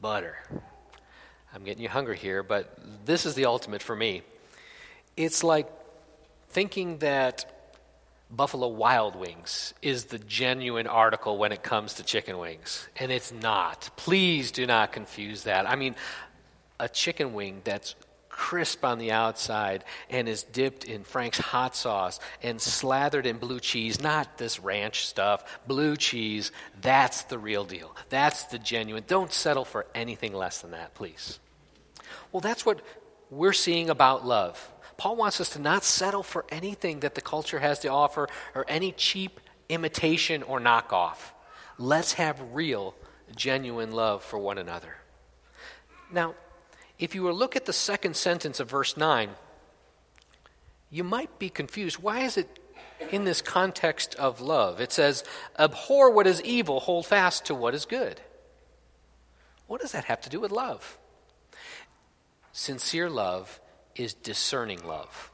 butter. 0.00 0.36
I'm 1.54 1.64
getting 1.64 1.82
you 1.82 1.88
hungry 1.88 2.18
here 2.18 2.42
but 2.42 2.78
this 3.04 3.24
is 3.24 3.34
the 3.34 3.46
ultimate 3.46 3.82
for 3.82 3.94
me. 3.96 4.22
It's 5.16 5.44
like 5.44 5.68
thinking 6.50 6.98
that 6.98 7.53
Buffalo 8.36 8.68
Wild 8.68 9.16
Wings 9.16 9.74
is 9.80 10.06
the 10.06 10.18
genuine 10.18 10.86
article 10.86 11.38
when 11.38 11.52
it 11.52 11.62
comes 11.62 11.94
to 11.94 12.02
chicken 12.02 12.38
wings. 12.38 12.88
And 12.96 13.12
it's 13.12 13.32
not. 13.32 13.90
Please 13.96 14.50
do 14.50 14.66
not 14.66 14.92
confuse 14.92 15.44
that. 15.44 15.68
I 15.68 15.76
mean, 15.76 15.94
a 16.80 16.88
chicken 16.88 17.32
wing 17.32 17.62
that's 17.64 17.94
crisp 18.28 18.84
on 18.84 18.98
the 18.98 19.12
outside 19.12 19.84
and 20.10 20.28
is 20.28 20.42
dipped 20.42 20.84
in 20.84 21.04
Frank's 21.04 21.38
hot 21.38 21.76
sauce 21.76 22.18
and 22.42 22.60
slathered 22.60 23.26
in 23.26 23.38
blue 23.38 23.60
cheese, 23.60 24.02
not 24.02 24.38
this 24.38 24.58
ranch 24.58 25.06
stuff, 25.06 25.60
blue 25.68 25.96
cheese, 25.96 26.50
that's 26.80 27.22
the 27.24 27.38
real 27.38 27.64
deal. 27.64 27.94
That's 28.08 28.44
the 28.44 28.58
genuine. 28.58 29.04
Don't 29.06 29.32
settle 29.32 29.64
for 29.64 29.86
anything 29.94 30.34
less 30.34 30.62
than 30.62 30.72
that, 30.72 30.94
please. 30.94 31.38
Well, 32.32 32.40
that's 32.40 32.66
what 32.66 32.80
we're 33.30 33.52
seeing 33.52 33.88
about 33.88 34.26
love. 34.26 34.68
Paul 34.96 35.16
wants 35.16 35.40
us 35.40 35.50
to 35.50 35.58
not 35.58 35.84
settle 35.84 36.22
for 36.22 36.44
anything 36.50 37.00
that 37.00 37.14
the 37.14 37.20
culture 37.20 37.58
has 37.58 37.80
to 37.80 37.88
offer 37.88 38.28
or 38.54 38.64
any 38.68 38.92
cheap 38.92 39.40
imitation 39.68 40.42
or 40.42 40.60
knockoff. 40.60 41.16
Let's 41.78 42.14
have 42.14 42.40
real, 42.52 42.94
genuine 43.34 43.92
love 43.92 44.22
for 44.22 44.38
one 44.38 44.58
another. 44.58 44.96
Now, 46.12 46.34
if 46.98 47.14
you 47.14 47.22
were 47.22 47.30
to 47.30 47.36
look 47.36 47.56
at 47.56 47.66
the 47.66 47.72
second 47.72 48.16
sentence 48.16 48.60
of 48.60 48.70
verse 48.70 48.96
9, 48.96 49.30
you 50.90 51.02
might 51.02 51.38
be 51.38 51.48
confused. 51.48 51.98
Why 51.98 52.20
is 52.20 52.36
it 52.36 52.60
in 53.10 53.24
this 53.24 53.42
context 53.42 54.14
of 54.14 54.40
love? 54.40 54.80
It 54.80 54.92
says, 54.92 55.24
Abhor 55.58 56.10
what 56.10 56.26
is 56.26 56.40
evil, 56.42 56.80
hold 56.80 57.06
fast 57.06 57.46
to 57.46 57.54
what 57.54 57.74
is 57.74 57.84
good. 57.84 58.20
What 59.66 59.80
does 59.80 59.92
that 59.92 60.04
have 60.04 60.20
to 60.20 60.30
do 60.30 60.38
with 60.38 60.52
love? 60.52 60.98
Sincere 62.52 63.10
love 63.10 63.60
is 63.96 64.14
discerning 64.14 64.84
love. 64.86 65.30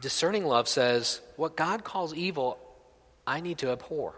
Discerning 0.00 0.44
love 0.44 0.68
says, 0.68 1.20
what 1.36 1.56
God 1.56 1.84
calls 1.84 2.14
evil, 2.14 2.58
I 3.26 3.40
need 3.40 3.58
to 3.58 3.70
abhor. 3.70 4.14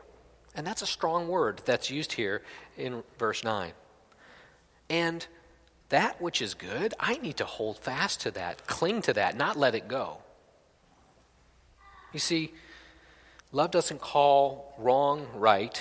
And 0.54 0.66
that's 0.66 0.82
a 0.82 0.86
strong 0.86 1.28
word 1.28 1.62
that's 1.64 1.90
used 1.90 2.12
here 2.12 2.42
in 2.76 3.02
verse 3.18 3.44
9. 3.44 3.72
And 4.90 5.26
that 5.90 6.20
which 6.20 6.42
is 6.42 6.54
good, 6.54 6.94
I 6.98 7.16
need 7.18 7.36
to 7.38 7.44
hold 7.44 7.78
fast 7.78 8.22
to 8.22 8.30
that, 8.32 8.66
cling 8.66 9.02
to 9.02 9.12
that, 9.14 9.36
not 9.36 9.56
let 9.56 9.74
it 9.74 9.88
go. 9.88 10.18
You 12.12 12.18
see, 12.18 12.52
love 13.52 13.70
doesn't 13.70 14.00
call 14.00 14.74
wrong 14.78 15.26
right 15.34 15.80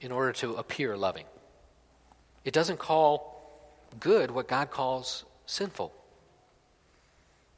in 0.00 0.12
order 0.12 0.32
to 0.32 0.54
appear 0.54 0.96
loving. 0.96 1.24
It 2.44 2.52
doesn't 2.52 2.78
call 2.78 3.32
good 3.98 4.30
what 4.30 4.48
God 4.48 4.70
calls 4.70 5.24
sinful. 5.46 5.92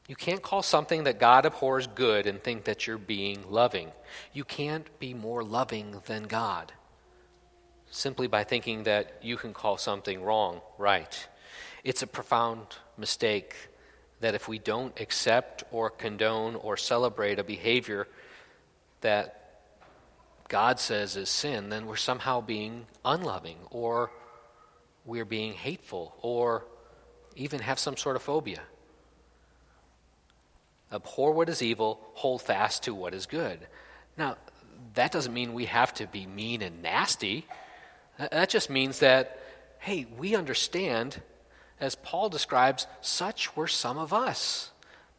You 0.07 0.17
can't 0.17 0.43
call 0.43 0.63
something 0.63 1.05
that 1.05 1.19
God 1.19 1.47
abhors 1.47 1.87
good 1.87 2.27
and 2.27 2.43
think 2.43 2.65
that 2.65 2.87
you're 2.87 2.99
being 2.99 3.51
loving. 3.51 3.91
You 4.35 4.45
can't 4.45 4.87
be 4.99 5.15
more 5.15 5.43
loving 5.43 6.03
than 6.07 6.25
God 6.25 6.73
simply 7.91 8.27
by 8.27 8.43
thinking 8.43 8.83
that 8.83 9.21
you 9.23 9.37
can 9.37 9.55
call 9.55 9.79
something 9.79 10.23
wrong 10.23 10.61
right. 10.79 11.29
It's 11.85 12.03
a 12.03 12.07
profound 12.07 12.67
mistake 12.99 13.55
that 14.21 14.35
if 14.35 14.49
we 14.49 14.59
don't 14.59 14.99
accept 15.01 15.65
or 15.71 15.91
condone 15.91 16.57
or 16.57 16.77
celebrate 16.77 17.39
a 17.39 17.45
behavior 17.45 18.09
that 19.01 19.61
God 20.49 20.81
says 20.81 21.17
is 21.17 21.31
sin, 21.31 21.69
then 21.69 21.87
we're 21.87 21.97
somehow 21.97 22.41
being 22.41 22.87
unloving 23.05 23.59
or 23.71 24.11
we're 25.05 25.25
being 25.25 25.53
hateful 25.53 26.17
or 26.21 26.65
even 27.37 27.61
have 27.61 27.79
some 27.79 27.97
sort 27.97 28.17
of 28.17 28.23
phobia. 28.23 28.61
Abhor 30.93 31.33
what 31.33 31.49
is 31.49 31.63
evil, 31.63 32.01
hold 32.15 32.43
fast 32.43 32.85
to 32.85 32.95
what 32.95 33.15
is 33.15 33.27
good. 33.27 33.59
Now, 34.17 34.37
that 34.95 35.13
doesn't 35.13 35.35
mean 35.35 35.53
we 35.55 35.65
have 35.65 35.93
to 35.95 36.07
be 36.07 36.27
mean 36.27 36.63
and 36.63 36.83
nasty. 36.83 37.47
That 38.19 38.49
just 38.49 38.71
means 38.71 39.01
that, 39.01 39.41
hey, 39.81 40.07
we 40.17 40.37
understand, 40.37 41.21
as 41.81 41.97
Paul 41.97 42.29
describes, 42.29 42.87
such 43.01 43.57
were 43.57 43.67
some 43.67 43.99
of 43.99 44.13
us. 44.13 44.71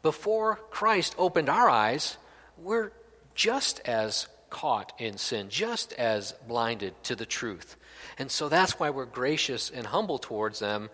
Before 0.02 0.56
Christ 0.70 1.14
opened 1.18 1.48
our 1.48 1.68
eyes, 1.68 2.16
we're 2.56 2.92
just 3.34 3.80
as 3.80 4.28
caught 4.48 4.92
in 4.98 5.18
sin, 5.18 5.48
just 5.50 5.92
as 5.94 6.32
blinded 6.48 6.94
to 7.04 7.16
the 7.16 7.26
truth. 7.26 7.76
And 8.18 8.30
so 8.30 8.48
that's 8.48 8.78
why 8.78 8.90
we're 8.90 9.04
gracious 9.04 9.68
and 9.68 9.86
humble 9.86 10.18
towards 10.18 10.58
them 10.58 10.88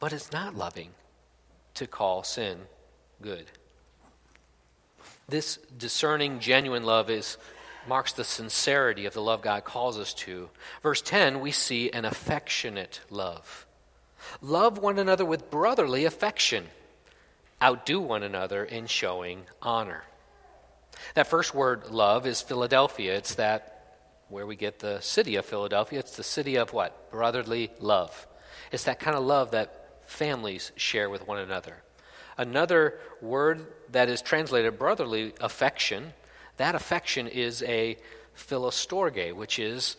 but 0.00 0.12
it's 0.12 0.32
not 0.32 0.54
loving 0.54 0.90
to 1.74 1.86
call 1.86 2.22
sin 2.22 2.58
good. 3.20 3.46
This 5.28 5.58
discerning, 5.76 6.40
genuine 6.40 6.84
love 6.84 7.10
is 7.10 7.36
marks 7.86 8.12
the 8.12 8.24
sincerity 8.24 9.06
of 9.06 9.14
the 9.14 9.22
love 9.22 9.42
God 9.42 9.64
calls 9.64 9.98
us 9.98 10.14
to. 10.14 10.50
Verse 10.82 11.00
10, 11.02 11.40
we 11.40 11.50
see 11.50 11.90
an 11.90 12.04
affectionate 12.04 13.00
love. 13.10 13.66
Love 14.42 14.78
one 14.78 14.98
another 14.98 15.24
with 15.24 15.50
brotherly 15.50 16.04
affection. 16.04 16.66
Outdo 17.62 18.00
one 18.00 18.22
another 18.22 18.64
in 18.64 18.86
showing 18.86 19.42
honor. 19.62 20.04
That 21.14 21.28
first 21.28 21.54
word, 21.54 21.90
love, 21.90 22.26
is 22.26 22.40
Philadelphia. 22.40 23.16
It's 23.16 23.36
that 23.36 23.96
where 24.28 24.46
we 24.46 24.56
get 24.56 24.78
the 24.78 25.00
city 25.00 25.36
of 25.36 25.46
Philadelphia. 25.46 25.98
It's 26.00 26.16
the 26.16 26.22
city 26.22 26.56
of 26.56 26.72
what? 26.72 27.10
Brotherly 27.10 27.70
love. 27.80 28.26
It's 28.70 28.84
that 28.84 29.00
kind 29.00 29.16
of 29.16 29.24
love 29.24 29.52
that 29.52 29.77
families 30.08 30.72
share 30.74 31.10
with 31.10 31.26
one 31.28 31.38
another. 31.38 31.82
Another 32.36 32.98
word 33.20 33.66
that 33.92 34.08
is 34.08 34.22
translated 34.22 34.78
brotherly 34.78 35.34
affection, 35.40 36.12
that 36.56 36.74
affection 36.74 37.28
is 37.28 37.62
a 37.64 37.96
philostorge, 38.34 39.32
which 39.32 39.58
is 39.58 39.96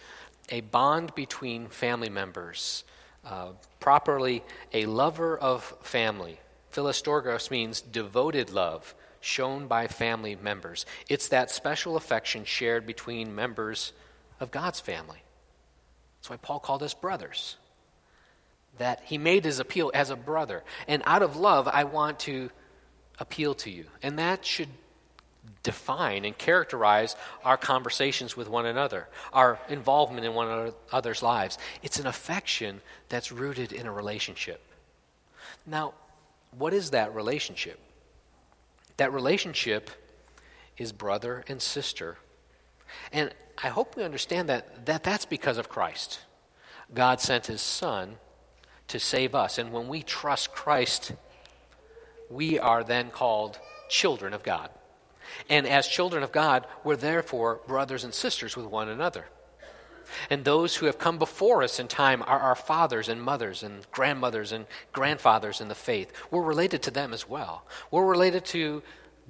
a 0.50 0.62
bond 0.62 1.14
between 1.16 1.68
family 1.68 2.10
members, 2.10 2.84
uh, 3.26 3.50
properly, 3.80 4.44
a 4.74 4.86
lover 4.88 5.38
of 5.38 5.76
family. 5.82 6.40
Philostorgos 6.72 7.52
means 7.52 7.82
devoted 7.82 8.50
love 8.50 8.96
shown 9.22 9.68
by 9.68 9.88
family 9.88 10.36
members. 10.36 10.86
It's 11.08 11.28
that 11.28 11.52
special 11.52 11.98
affection 11.98 12.46
shared 12.46 12.86
between 12.88 13.36
members 13.36 13.94
of 14.40 14.50
God's 14.50 14.80
family. 14.80 15.22
That's 16.18 16.30
why 16.30 16.38
Paul 16.38 16.60
called 16.60 16.84
us 16.84 16.94
brothers. 16.94 17.58
That 18.78 19.02
he 19.06 19.18
made 19.18 19.44
his 19.44 19.60
appeal 19.60 19.92
as 19.94 20.10
a 20.10 20.16
brother. 20.16 20.64
And 20.88 21.04
out 21.06 21.22
of 21.22 21.36
love, 21.36 21.68
I 21.68 21.84
want 21.84 22.20
to 22.20 22.50
appeal 23.20 23.54
to 23.56 23.70
you. 23.70 23.86
And 24.02 24.18
that 24.20 24.46
should 24.46 24.70
define 25.64 26.26
and 26.26 26.38
characterize 26.38 27.16
our 27.44 27.58
conversations 27.58 28.38
with 28.38 28.50
one 28.50 28.66
another, 28.66 29.08
our 29.34 29.60
involvement 29.68 30.26
in 30.26 30.34
one 30.34 30.74
another's 30.92 31.22
lives. 31.22 31.58
It's 31.84 32.00
an 32.00 32.08
affection 32.08 32.82
that's 33.10 33.32
rooted 33.32 33.74
in 33.74 33.86
a 33.86 33.92
relationship. 33.92 34.62
Now, 35.66 35.94
what 36.58 36.74
is 36.74 36.92
that 36.92 37.14
relationship? 37.14 37.80
That 38.98 39.14
relationship 39.14 39.90
is 40.78 40.92
brother 40.92 41.44
and 41.48 41.62
sister. 41.62 42.18
And 43.12 43.34
I 43.62 43.68
hope 43.68 43.96
we 43.96 44.04
understand 44.04 44.50
that, 44.50 44.86
that 44.86 45.04
that's 45.04 45.26
because 45.26 45.58
of 45.58 45.70
Christ. 45.70 46.20
God 46.94 47.20
sent 47.22 47.48
his 47.48 47.62
Son 47.62 48.18
to 48.90 49.00
save 49.00 49.36
us. 49.36 49.58
And 49.58 49.72
when 49.72 49.88
we 49.88 50.04
trust 50.04 50.52
Christ, 50.52 51.14
we 52.30 52.60
are 52.60 52.84
then 52.84 53.10
called 53.10 53.60
children 53.90 54.34
of 54.34 54.44
God. 54.44 54.70
And 55.50 55.68
as 55.68 55.88
children 55.88 56.24
of 56.24 56.32
God, 56.32 56.66
we're 56.84 56.96
therefore 56.96 57.62
brothers 57.68 58.04
and 58.04 58.14
sisters 58.14 58.56
with 58.56 58.66
one 58.66 58.90
another. 58.90 59.26
And 60.30 60.44
those 60.44 60.76
who 60.76 60.88
have 60.88 60.98
come 60.98 61.20
before 61.20 61.62
us 61.64 61.80
in 61.80 61.88
time 61.88 62.24
are 62.26 62.40
our 62.40 62.56
fathers 62.56 63.10
and 63.10 63.22
mothers 63.22 63.62
and 63.62 63.86
grandmothers 63.92 64.52
and 64.52 64.66
grandfathers 64.92 65.62
in 65.62 65.68
the 65.68 65.76
faith. 65.76 66.12
We're 66.32 66.42
related 66.42 66.84
to 66.84 66.92
them 66.92 67.14
as 67.14 67.30
well. 67.30 67.64
We're 67.92 68.08
related 68.08 68.46
to 68.46 68.82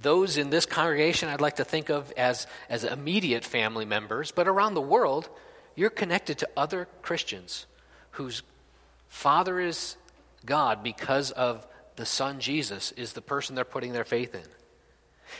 those 0.02 0.38
in 0.38 0.50
this 0.50 0.66
congregation 0.66 1.28
I'd 1.28 1.42
like 1.42 1.58
to 1.58 1.66
think 1.66 1.90
of 1.90 2.12
as, 2.14 2.48
as 2.70 2.86
immediate 2.86 3.44
family 3.44 3.86
members, 3.86 4.32
but 4.32 4.48
around 4.48 4.74
the 4.74 4.82
world, 4.82 5.30
you're 5.76 5.90
connected 5.90 6.38
to 6.40 6.50
other 6.56 6.88
Christians 7.02 7.66
whose 8.12 8.42
father 9.10 9.60
is 9.60 9.98
God 10.46 10.84
because 10.84 11.32
of 11.32 11.68
the 11.98 12.06
Son 12.06 12.40
Jesus, 12.40 12.94
is 12.94 13.12
the 13.12 13.22
person 13.22 13.56
they're 13.56 13.66
putting 13.66 13.92
their 13.92 14.06
faith 14.06 14.34
in. 14.34 14.46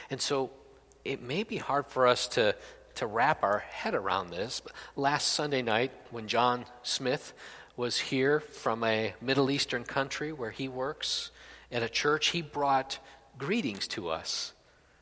And 0.10 0.22
so 0.22 0.52
it 1.06 1.22
may 1.22 1.44
be 1.44 1.58
hard 1.58 1.88
for 1.88 2.06
us 2.06 2.28
to, 2.30 2.56
to 2.96 3.08
wrap 3.08 3.44
our 3.44 3.60
head 3.60 3.96
around 3.96 4.30
this. 4.30 4.62
Last 4.96 5.34
Sunday 5.34 5.62
night, 5.62 5.92
when 6.12 6.28
John 6.28 6.66
Smith 6.84 7.34
was 7.78 7.98
here 7.98 8.42
from 8.42 8.84
a 8.84 9.14
Middle 9.22 9.50
Eastern 9.50 9.86
country 9.86 10.34
where 10.34 10.52
he 10.52 10.68
works 10.68 11.32
at 11.72 11.82
a 11.82 11.88
church, 11.88 12.28
he 12.28 12.42
brought 12.42 13.00
greetings 13.38 13.88
to 13.88 14.10
us 14.10 14.52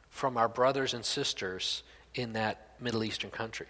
from 0.09 0.37
our 0.37 0.47
brothers 0.47 0.93
and 0.93 1.03
sisters 1.03 1.81
in 2.13 2.33
that 2.33 2.73
Middle 2.79 3.03
Eastern 3.03 3.31
country. 3.31 3.67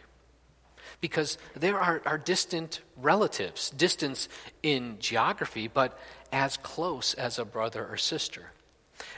Because 0.99 1.37
there 1.55 1.79
are, 1.79 2.01
are 2.05 2.17
distant 2.17 2.81
relatives, 2.95 3.69
distance 3.71 4.27
in 4.63 4.97
geography, 4.99 5.67
but 5.67 5.97
as 6.31 6.57
close 6.57 7.13
as 7.13 7.39
a 7.39 7.45
brother 7.45 7.85
or 7.85 7.97
sister. 7.97 8.51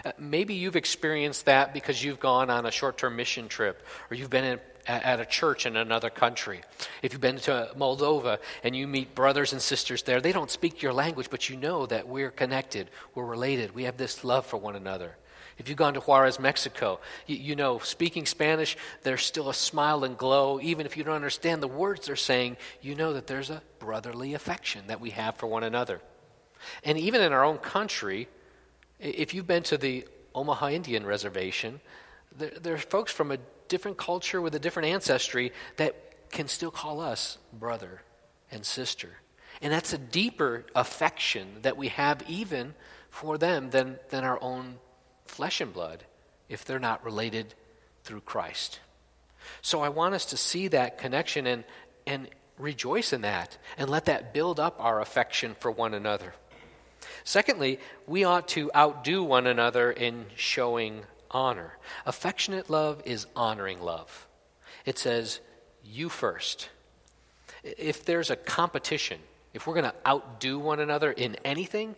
Uh, 0.04 0.12
maybe 0.18 0.56
you've 0.56 0.76
experienced 0.76 1.46
that 1.46 1.74
because 1.74 2.04
you've 2.04 2.20
gone 2.20 2.50
on 2.50 2.66
a 2.66 2.72
short 2.72 2.98
term 2.98 3.16
mission 3.16 3.48
trip 3.48 3.82
or 4.12 4.16
you've 4.16 4.30
been 4.30 4.44
in, 4.44 4.60
at 4.88 5.20
a 5.20 5.26
church 5.26 5.66
in 5.66 5.78
another 5.78 6.10
country. 6.10 6.62
If 7.04 7.14
you've 7.14 7.22
been 7.22 7.38
to 7.38 7.72
Moldova 7.78 8.40
and 8.64 8.76
you 8.76 8.88
meet 8.88 9.14
brothers 9.14 9.54
and 9.54 9.62
sisters 9.62 10.04
there, 10.04 10.20
they 10.20 10.32
don't 10.32 10.50
speak 10.50 10.82
your 10.82 10.94
language, 10.94 11.30
but 11.30 11.50
you 11.50 11.58
know 11.58 11.86
that 11.86 12.08
we're 12.08 12.32
connected, 12.32 12.90
we're 13.14 13.26
related, 13.26 13.76
we 13.76 13.84
have 13.84 13.98
this 13.98 14.24
love 14.24 14.46
for 14.46 14.58
one 14.58 14.76
another. 14.76 15.16
If 15.60 15.68
you've 15.68 15.78
gone 15.78 15.94
to 15.94 16.00
Juarez, 16.00 16.40
Mexico, 16.40 17.00
you, 17.28 17.36
you, 17.36 17.56
know, 17.56 17.80
speaking 17.80 18.26
Spanish, 18.26 18.78
there's 19.04 19.24
still 19.24 19.50
a 19.50 19.54
smile 19.54 20.06
and 20.06 20.18
glow. 20.18 20.60
Even 20.62 20.86
if 20.86 20.96
you 20.96 21.04
don't 21.04 21.16
understand 21.16 21.62
the 21.62 21.68
words 21.68 22.08
they're 22.08 22.16
saying, 22.16 22.58
you 22.82 22.96
know 22.96 23.14
that 23.14 23.28
there's 23.28 23.50
a 23.50 23.62
brotherly 23.78 24.34
affection 24.34 24.88
that 24.88 25.02
we 25.02 25.12
have 25.12 25.36
for 25.36 25.48
one 25.48 25.64
another. 25.64 26.02
And 26.84 26.98
even 26.98 27.22
in 27.22 27.34
our 27.34 27.44
own 27.44 27.58
country, 27.58 28.30
if 29.00 29.34
you've 29.34 29.48
been 29.48 29.64
to 29.64 29.78
the 29.78 30.06
Omaha 30.34 30.70
Indian 30.70 31.06
Reservation, 31.06 31.82
there, 32.38 32.52
there 32.62 32.74
are 32.74 32.78
folks 32.78 33.12
from 33.12 33.32
a 33.32 33.38
different 33.68 33.98
culture 33.98 34.42
with 34.42 34.56
a 34.56 34.60
different 34.60 34.88
ancestry 34.88 35.52
that 35.76 36.32
can 36.32 36.48
still 36.48 36.72
call 36.72 37.02
us 37.02 37.38
brother 37.52 38.02
and 38.50 38.66
sister. 38.66 39.10
And 39.62 39.74
that's 39.74 39.92
a 39.92 39.98
deeper 39.98 40.66
affection 40.74 41.58
that 41.64 41.76
we 41.76 41.90
have 41.90 42.24
even 42.30 42.76
for 43.10 43.38
them 43.38 43.72
than, 43.72 44.00
than 44.10 44.24
our 44.24 44.42
own 44.42 44.78
flesh 45.30 45.62
and 45.62 45.72
blood 45.72 46.04
if 46.50 46.66
they're 46.66 46.80
not 46.80 47.04
related 47.04 47.54
through 48.04 48.22
Christ. 48.22 48.80
So 49.62 49.82
I 49.82 49.90
want 49.90 50.16
us 50.16 50.26
to 50.26 50.38
see 50.38 50.68
that 50.70 50.98
connection 50.98 51.48
and, 51.48 51.64
and 52.06 52.28
rejoice 52.58 53.14
in 53.14 53.22
that 53.22 53.58
and 53.78 53.90
let 53.90 54.06
that 54.06 54.34
build 54.34 54.60
up 54.60 54.76
our 54.80 55.00
affection 55.00 55.56
for 55.60 55.72
one 55.72 55.94
another. 55.94 56.34
Secondly, 57.24 57.80
we 58.08 58.24
ought 58.24 58.48
to 58.50 58.72
outdo 58.76 59.24
one 59.24 59.48
another 59.48 59.92
in 59.92 60.26
showing 60.36 61.04
honor. 61.32 61.78
Affectionate 62.06 62.70
love 62.70 63.02
is 63.06 63.28
honoring 63.36 63.82
love. 63.82 64.28
It 64.86 64.98
says, 64.98 65.40
you 65.84 66.10
first. 66.10 66.70
If 67.64 68.06
there's 68.06 68.30
a 68.30 68.36
competition, 68.36 69.20
if 69.54 69.68
we're 69.68 69.76
going 69.76 69.92
to 69.92 70.08
outdo 70.08 70.60
one 70.60 70.80
another 70.80 71.12
in 71.12 71.36
anything, 71.46 71.96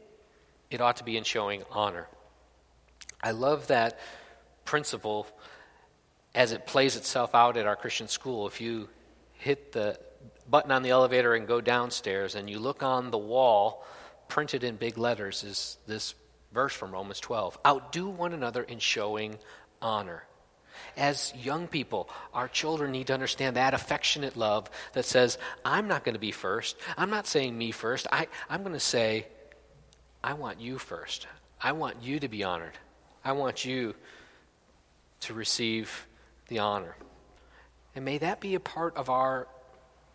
it 0.69 0.81
ought 0.81 0.97
to 0.97 1.03
be 1.03 1.17
in 1.17 1.23
showing 1.23 1.63
honor. 1.71 2.07
I 3.23 3.31
love 3.31 3.67
that 3.67 3.99
principle 4.65 5.27
as 6.33 6.51
it 6.51 6.65
plays 6.65 6.95
itself 6.95 7.35
out 7.35 7.57
at 7.57 7.67
our 7.67 7.75
Christian 7.75 8.07
school. 8.07 8.47
If 8.47 8.61
you 8.61 8.89
hit 9.33 9.71
the 9.71 9.99
button 10.49 10.71
on 10.71 10.83
the 10.83 10.89
elevator 10.89 11.33
and 11.33 11.47
go 11.47 11.61
downstairs 11.61 12.35
and 12.35 12.49
you 12.49 12.59
look 12.59 12.83
on 12.83 13.11
the 13.11 13.17
wall, 13.17 13.85
printed 14.27 14.63
in 14.63 14.75
big 14.75 14.97
letters 14.97 15.43
is 15.43 15.77
this 15.87 16.15
verse 16.53 16.73
from 16.73 16.91
Romans 16.91 17.19
12 17.19 17.57
Outdo 17.65 18.09
one 18.09 18.33
another 18.33 18.63
in 18.63 18.79
showing 18.79 19.37
honor. 19.81 20.23
As 20.97 21.33
young 21.35 21.67
people, 21.67 22.09
our 22.33 22.47
children 22.47 22.91
need 22.91 23.07
to 23.07 23.13
understand 23.13 23.55
that 23.55 23.73
affectionate 23.73 24.35
love 24.35 24.69
that 24.93 25.05
says, 25.05 25.37
I'm 25.63 25.87
not 25.87 26.03
going 26.03 26.13
to 26.13 26.19
be 26.19 26.31
first. 26.31 26.75
I'm 26.97 27.09
not 27.09 27.27
saying 27.27 27.57
me 27.57 27.71
first. 27.71 28.07
I, 28.11 28.27
I'm 28.49 28.61
going 28.61 28.73
to 28.73 28.79
say, 28.79 29.27
I 30.23 30.33
want 30.33 30.59
you 30.59 30.77
first. 30.77 31.27
I 31.61 31.73
want 31.73 32.01
you 32.01 32.19
to 32.19 32.27
be 32.27 32.43
honored. 32.43 32.77
I 33.23 33.33
want 33.33 33.65
you 33.65 33.95
to 35.21 35.33
receive 35.33 36.07
the 36.47 36.59
honor. 36.59 36.95
And 37.95 38.05
may 38.05 38.17
that 38.19 38.39
be 38.39 38.55
a 38.55 38.59
part 38.59 38.95
of 38.97 39.09
our 39.09 39.47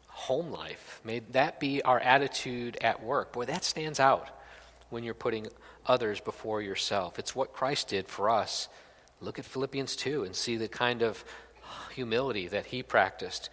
home 0.08 0.50
life. 0.50 1.00
May 1.04 1.20
that 1.30 1.60
be 1.60 1.82
our 1.82 2.00
attitude 2.00 2.78
at 2.80 3.02
work. 3.02 3.32
Boy, 3.32 3.44
that 3.44 3.64
stands 3.64 4.00
out 4.00 4.28
when 4.88 5.04
you're 5.04 5.14
putting 5.14 5.46
others 5.84 6.20
before 6.20 6.62
yourself. 6.62 7.18
It's 7.18 7.36
what 7.36 7.52
Christ 7.52 7.88
did 7.88 8.08
for 8.08 8.30
us. 8.30 8.68
Look 9.20 9.38
at 9.38 9.44
Philippians 9.44 9.94
2 9.96 10.24
and 10.24 10.34
see 10.34 10.56
the 10.56 10.68
kind 10.68 11.02
of 11.02 11.24
humility 11.94 12.48
that 12.48 12.66
he 12.66 12.82
practiced 12.82 13.50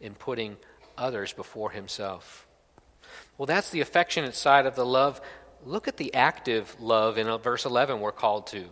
in 0.00 0.14
putting 0.14 0.56
others 0.96 1.32
before 1.32 1.70
himself. 1.70 2.46
Well, 3.38 3.46
that's 3.46 3.70
the 3.70 3.80
affectionate 3.80 4.34
side 4.34 4.66
of 4.66 4.74
the 4.74 4.86
love. 4.86 5.20
Look 5.64 5.86
at 5.86 5.96
the 5.96 6.14
active 6.14 6.74
love 6.80 7.18
in 7.18 7.26
verse 7.38 7.64
11 7.64 8.00
we're 8.00 8.12
called 8.12 8.46
to. 8.48 8.64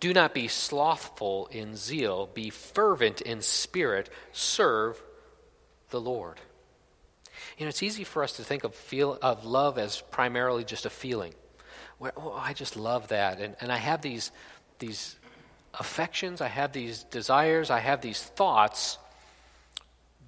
Do 0.00 0.12
not 0.12 0.34
be 0.34 0.48
slothful 0.48 1.48
in 1.52 1.76
zeal, 1.76 2.28
be 2.32 2.50
fervent 2.50 3.20
in 3.20 3.42
spirit, 3.42 4.10
serve 4.32 5.00
the 5.90 6.00
Lord. 6.00 6.40
You 7.58 7.66
know, 7.66 7.68
it's 7.68 7.82
easy 7.82 8.04
for 8.04 8.22
us 8.22 8.34
to 8.34 8.42
think 8.42 8.64
of, 8.64 8.74
feel, 8.74 9.18
of 9.20 9.44
love 9.44 9.78
as 9.78 10.00
primarily 10.00 10.64
just 10.64 10.86
a 10.86 10.90
feeling. 10.90 11.34
Where, 11.98 12.12
oh, 12.16 12.32
I 12.32 12.54
just 12.54 12.76
love 12.76 13.08
that. 13.08 13.40
And, 13.40 13.56
and 13.60 13.70
I 13.70 13.76
have 13.76 14.00
these, 14.00 14.30
these 14.78 15.16
affections, 15.74 16.40
I 16.40 16.48
have 16.48 16.72
these 16.72 17.04
desires, 17.04 17.70
I 17.70 17.80
have 17.80 18.00
these 18.00 18.22
thoughts. 18.22 18.98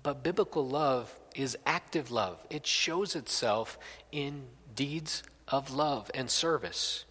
But 0.03 0.23
biblical 0.23 0.67
love 0.67 1.13
is 1.35 1.57
active 1.65 2.11
love, 2.11 2.45
it 2.51 2.67
shows 2.67 3.17
itself 3.17 3.79
in 4.11 4.45
deeds 4.75 5.23
of 5.49 5.73
love 5.73 6.11
and 6.15 6.31
service. 6.31 7.05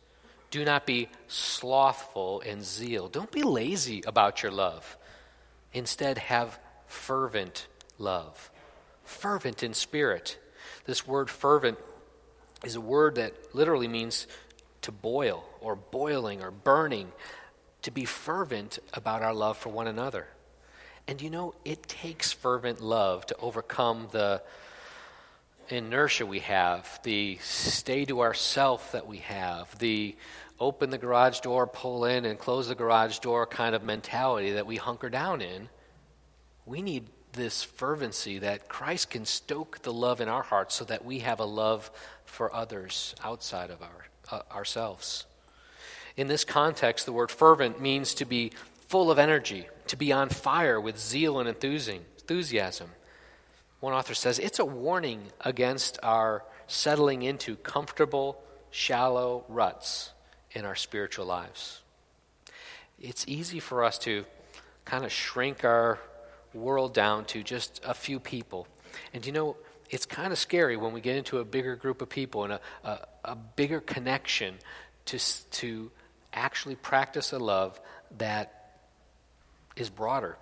Do 0.51 0.63
not 0.63 0.85
be 0.85 1.09
slothful 1.27 2.41
in 2.41 2.61
zeal. 2.61 3.07
Don't 3.07 3.31
be 3.31 3.43
lazy 3.43 4.03
about 4.05 4.43
your 4.43 4.51
love. 4.51 4.97
Instead, 5.73 6.17
have 6.17 6.59
fervent 6.87 7.67
love 7.97 8.51
fervent 9.11 9.61
in 9.61 9.73
spirit. 9.73 10.39
This 10.85 11.05
word 11.05 11.29
fervent 11.29 11.77
is 12.63 12.75
a 12.75 12.81
word 12.81 13.15
that 13.15 13.53
literally 13.53 13.87
means 13.87 14.27
to 14.81 14.91
boil 14.91 15.43
or 15.59 15.75
boiling 15.75 16.41
or 16.41 16.49
burning, 16.49 17.11
to 17.83 17.91
be 17.91 18.05
fervent 18.05 18.79
about 18.93 19.21
our 19.21 19.33
love 19.33 19.57
for 19.57 19.69
one 19.69 19.87
another. 19.87 20.27
And 21.07 21.21
you 21.21 21.29
know, 21.29 21.53
it 21.65 21.83
takes 21.83 22.31
fervent 22.31 22.81
love 22.81 23.25
to 23.27 23.35
overcome 23.37 24.07
the 24.11 24.41
inertia 25.71 26.25
we 26.25 26.39
have, 26.39 26.99
the 27.03 27.37
stay 27.41 28.05
to 28.05 28.21
ourself 28.21 28.91
that 28.91 29.07
we 29.07 29.17
have, 29.17 29.77
the 29.79 30.15
open 30.59 30.91
the 30.91 30.97
garage 30.97 31.39
door, 31.39 31.65
pull 31.65 32.05
in, 32.05 32.25
and 32.25 32.37
close 32.37 32.67
the 32.67 32.75
garage 32.75 33.19
door 33.19 33.45
kind 33.47 33.73
of 33.73 33.83
mentality 33.83 34.51
that 34.51 34.67
we 34.67 34.77
hunker 34.77 35.09
down 35.09 35.41
in, 35.41 35.69
we 36.65 36.81
need 36.81 37.07
this 37.33 37.63
fervency 37.63 38.39
that 38.39 38.69
Christ 38.69 39.09
can 39.09 39.25
stoke 39.25 39.81
the 39.81 39.93
love 39.93 40.21
in 40.21 40.29
our 40.29 40.43
hearts 40.43 40.75
so 40.75 40.85
that 40.85 41.03
we 41.03 41.19
have 41.19 41.39
a 41.39 41.45
love 41.45 41.89
for 42.25 42.53
others 42.53 43.15
outside 43.23 43.69
of 43.69 43.81
our, 43.81 44.05
uh, 44.31 44.53
ourselves. 44.53 45.25
In 46.17 46.27
this 46.27 46.43
context, 46.43 47.05
the 47.05 47.13
word 47.13 47.31
fervent 47.31 47.81
means 47.81 48.13
to 48.15 48.25
be 48.25 48.51
full 48.87 49.09
of 49.09 49.17
energy, 49.17 49.67
to 49.87 49.95
be 49.95 50.11
on 50.11 50.29
fire 50.29 50.79
with 50.79 50.99
zeal 50.99 51.39
and 51.39 51.47
enthusiasm. 51.47 52.89
One 53.81 53.93
author 53.93 54.13
says 54.13 54.39
it's 54.39 54.59
a 54.59 54.65
warning 54.65 55.23
against 55.41 55.99
our 56.03 56.43
settling 56.67 57.23
into 57.23 57.55
comfortable, 57.57 58.41
shallow 58.69 59.43
ruts 59.49 60.11
in 60.51 60.65
our 60.65 60.75
spiritual 60.75 61.25
lives. 61.25 61.81
It's 62.99 63.27
easy 63.27 63.59
for 63.59 63.83
us 63.83 63.97
to 63.99 64.23
kind 64.85 65.03
of 65.03 65.11
shrink 65.11 65.65
our 65.65 65.99
world 66.53 66.93
down 66.93 67.25
to 67.25 67.43
just 67.43 67.81
a 67.83 67.93
few 67.93 68.19
people. 68.19 68.67
And 69.13 69.25
you 69.25 69.31
know, 69.31 69.57
it's 69.89 70.05
kind 70.05 70.31
of 70.31 70.37
scary 70.37 70.77
when 70.77 70.93
we 70.93 71.01
get 71.01 71.15
into 71.15 71.39
a 71.39 71.45
bigger 71.45 71.75
group 71.75 72.01
of 72.01 72.09
people 72.09 72.43
and 72.43 72.53
a, 72.53 72.61
a, 72.83 72.99
a 73.25 73.35
bigger 73.35 73.81
connection 73.81 74.55
to, 75.05 75.17
to 75.51 75.91
actually 76.31 76.75
practice 76.75 77.33
a 77.33 77.39
love 77.39 77.81
that 78.17 78.77
is 79.75 79.89
broader. 79.89 80.37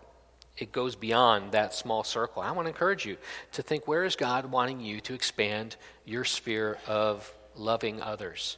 It 0.59 0.73
goes 0.73 0.95
beyond 0.95 1.53
that 1.53 1.73
small 1.73 2.03
circle. 2.03 2.41
I 2.41 2.51
want 2.51 2.65
to 2.65 2.69
encourage 2.69 3.05
you 3.05 3.17
to 3.53 3.61
think 3.61 3.87
where 3.87 4.03
is 4.03 4.17
God 4.17 4.45
wanting 4.51 4.81
you 4.81 4.99
to 5.01 5.13
expand 5.13 5.77
your 6.05 6.25
sphere 6.25 6.77
of 6.85 7.33
loving 7.55 8.01
others? 8.01 8.57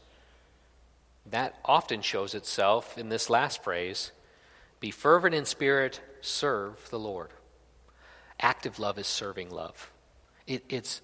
That 1.27 1.59
often 1.63 2.01
shows 2.01 2.33
itself 2.33 2.97
in 2.97 3.09
this 3.09 3.29
last 3.29 3.63
phrase 3.63 4.11
be 4.79 4.89
fervent 4.89 5.35
in 5.35 5.45
spirit, 5.45 6.01
serve 6.21 6.89
the 6.89 6.97
Lord. 6.97 7.29
Active 8.39 8.79
love 8.79 8.97
is 8.97 9.05
serving 9.05 9.51
love, 9.51 9.91
it, 10.47 10.63
it's 10.69 11.01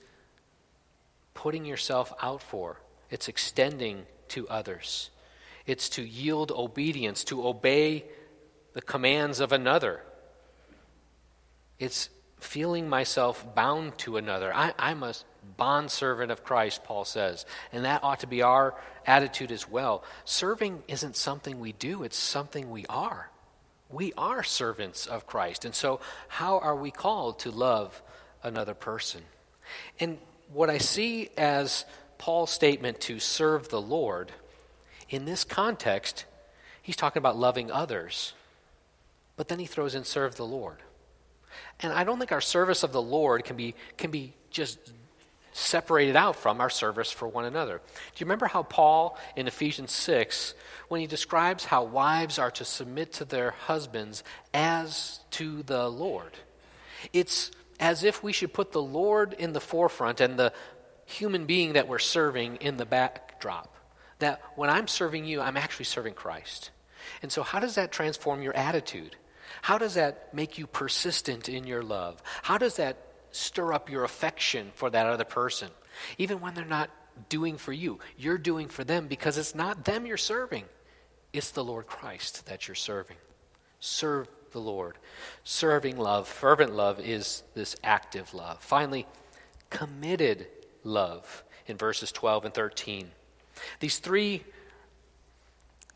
putting 1.35 1.65
yourself 1.65 2.11
out 2.19 2.41
for, 2.41 2.81
it's 3.11 3.27
extending 3.27 4.07
to 4.29 4.49
others, 4.49 5.11
it's 5.67 5.89
to 5.89 6.01
yield 6.01 6.51
obedience, 6.51 7.23
to 7.25 7.47
obey 7.47 8.05
the 8.73 8.81
commands 8.81 9.39
of 9.39 9.51
another. 9.51 10.01
It's 11.79 12.09
feeling 12.39 12.87
myself 12.89 13.45
bound 13.55 13.97
to 13.99 14.17
another. 14.17 14.53
I, 14.53 14.73
I'm 14.77 15.03
a 15.03 15.13
bondservant 15.57 16.31
of 16.31 16.43
Christ, 16.43 16.83
Paul 16.83 17.05
says, 17.05 17.45
and 17.71 17.85
that 17.85 18.03
ought 18.03 18.19
to 18.21 18.27
be 18.27 18.41
our 18.41 18.75
attitude 19.05 19.51
as 19.51 19.69
well. 19.69 20.03
Serving 20.25 20.83
isn't 20.87 21.15
something 21.15 21.59
we 21.59 21.71
do, 21.71 22.03
it's 22.03 22.17
something 22.17 22.69
we 22.69 22.85
are. 22.87 23.29
We 23.89 24.13
are 24.17 24.43
servants 24.43 25.07
of 25.07 25.25
Christ. 25.25 25.63
And 25.63 25.73
so, 25.73 26.01
how 26.27 26.59
are 26.59 26.75
we 26.75 26.91
called 26.91 27.39
to 27.39 27.51
love 27.51 28.01
another 28.43 28.73
person? 28.73 29.21
And 29.99 30.17
what 30.51 30.69
I 30.69 30.77
see 30.77 31.29
as 31.37 31.85
Paul's 32.17 32.51
statement 32.51 32.99
to 33.01 33.19
serve 33.19 33.69
the 33.69 33.81
Lord, 33.81 34.31
in 35.09 35.25
this 35.25 35.43
context, 35.43 36.25
he's 36.81 36.97
talking 36.97 37.21
about 37.21 37.37
loving 37.37 37.71
others, 37.71 38.33
but 39.37 39.47
then 39.47 39.59
he 39.59 39.65
throws 39.65 39.95
in 39.95 40.03
serve 40.03 40.35
the 40.35 40.45
Lord. 40.45 40.79
And 41.79 41.93
I 41.93 42.03
don't 42.03 42.19
think 42.19 42.31
our 42.31 42.41
service 42.41 42.83
of 42.83 42.91
the 42.91 43.01
Lord 43.01 43.43
can 43.43 43.55
be, 43.55 43.75
can 43.97 44.11
be 44.11 44.33
just 44.49 44.79
separated 45.57 46.15
out 46.15 46.35
from 46.35 46.61
our 46.61 46.69
service 46.69 47.11
for 47.11 47.27
one 47.27 47.45
another. 47.45 47.77
Do 47.77 48.01
you 48.17 48.25
remember 48.25 48.45
how 48.45 48.63
Paul 48.63 49.17
in 49.35 49.47
Ephesians 49.47 49.91
6, 49.91 50.53
when 50.87 51.01
he 51.01 51.07
describes 51.07 51.65
how 51.65 51.83
wives 51.83 52.37
are 52.37 52.51
to 52.51 52.65
submit 52.65 53.13
to 53.13 53.25
their 53.25 53.51
husbands 53.51 54.23
as 54.53 55.19
to 55.31 55.63
the 55.63 55.89
Lord? 55.89 56.31
It's 57.11 57.51
as 57.79 58.03
if 58.03 58.23
we 58.23 58.33
should 58.33 58.53
put 58.53 58.71
the 58.71 58.81
Lord 58.81 59.33
in 59.33 59.53
the 59.53 59.59
forefront 59.59 60.21
and 60.21 60.37
the 60.37 60.53
human 61.05 61.45
being 61.45 61.73
that 61.73 61.87
we're 61.87 61.99
serving 61.99 62.57
in 62.57 62.77
the 62.77 62.85
backdrop. 62.85 63.73
That 64.19 64.41
when 64.55 64.69
I'm 64.69 64.87
serving 64.87 65.25
you, 65.25 65.41
I'm 65.41 65.57
actually 65.57 65.85
serving 65.85 66.13
Christ. 66.13 66.71
And 67.21 67.31
so, 67.31 67.43
how 67.43 67.59
does 67.59 67.75
that 67.75 67.91
transform 67.91 68.41
your 68.41 68.55
attitude? 68.55 69.15
How 69.61 69.77
does 69.77 69.95
that 69.95 70.33
make 70.33 70.57
you 70.57 70.67
persistent 70.67 71.49
in 71.49 71.65
your 71.65 71.83
love? 71.83 72.21
How 72.43 72.57
does 72.57 72.77
that 72.77 72.97
stir 73.31 73.73
up 73.73 73.89
your 73.89 74.03
affection 74.03 74.71
for 74.75 74.89
that 74.89 75.05
other 75.05 75.23
person? 75.23 75.69
Even 76.17 76.39
when 76.39 76.53
they're 76.53 76.65
not 76.65 76.89
doing 77.29 77.57
for 77.57 77.73
you, 77.73 77.99
you're 78.17 78.37
doing 78.37 78.67
for 78.67 78.83
them 78.83 79.07
because 79.07 79.37
it's 79.37 79.55
not 79.55 79.85
them 79.85 80.05
you're 80.05 80.17
serving, 80.17 80.65
it's 81.33 81.51
the 81.51 81.63
Lord 81.63 81.87
Christ 81.87 82.45
that 82.45 82.67
you're 82.67 82.75
serving. 82.75 83.17
Serve 83.79 84.27
the 84.51 84.59
Lord. 84.59 84.97
Serving 85.43 85.97
love, 85.97 86.27
fervent 86.27 86.75
love, 86.75 86.99
is 86.99 87.43
this 87.53 87.75
active 87.83 88.33
love. 88.33 88.61
Finally, 88.61 89.05
committed 89.69 90.47
love 90.83 91.43
in 91.67 91.77
verses 91.77 92.11
12 92.11 92.45
and 92.45 92.53
13. 92.53 93.11
These 93.79 93.99
three 93.99 94.43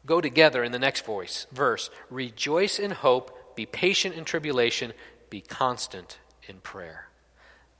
go 0.06 0.22
together 0.22 0.64
in 0.64 0.72
the 0.72 0.80
next 0.80 1.06
voice, 1.06 1.48
verse. 1.52 1.90
Rejoice 2.10 2.80
in 2.80 2.92
hope 2.92 3.38
be 3.62 3.66
patient 3.68 4.16
in 4.16 4.26
tribulation, 4.26 4.92
be 5.30 5.40
constant 5.40 6.18
in 6.48 6.56
prayer. 6.62 7.08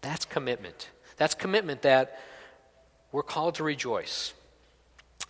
That's 0.02 0.26
commitment. 0.26 0.92
That's 1.18 1.34
commitment 1.34 1.82
that 1.82 2.20
we're 3.12 3.24
called 3.24 3.56
to 3.56 3.64
rejoice. 3.64 4.36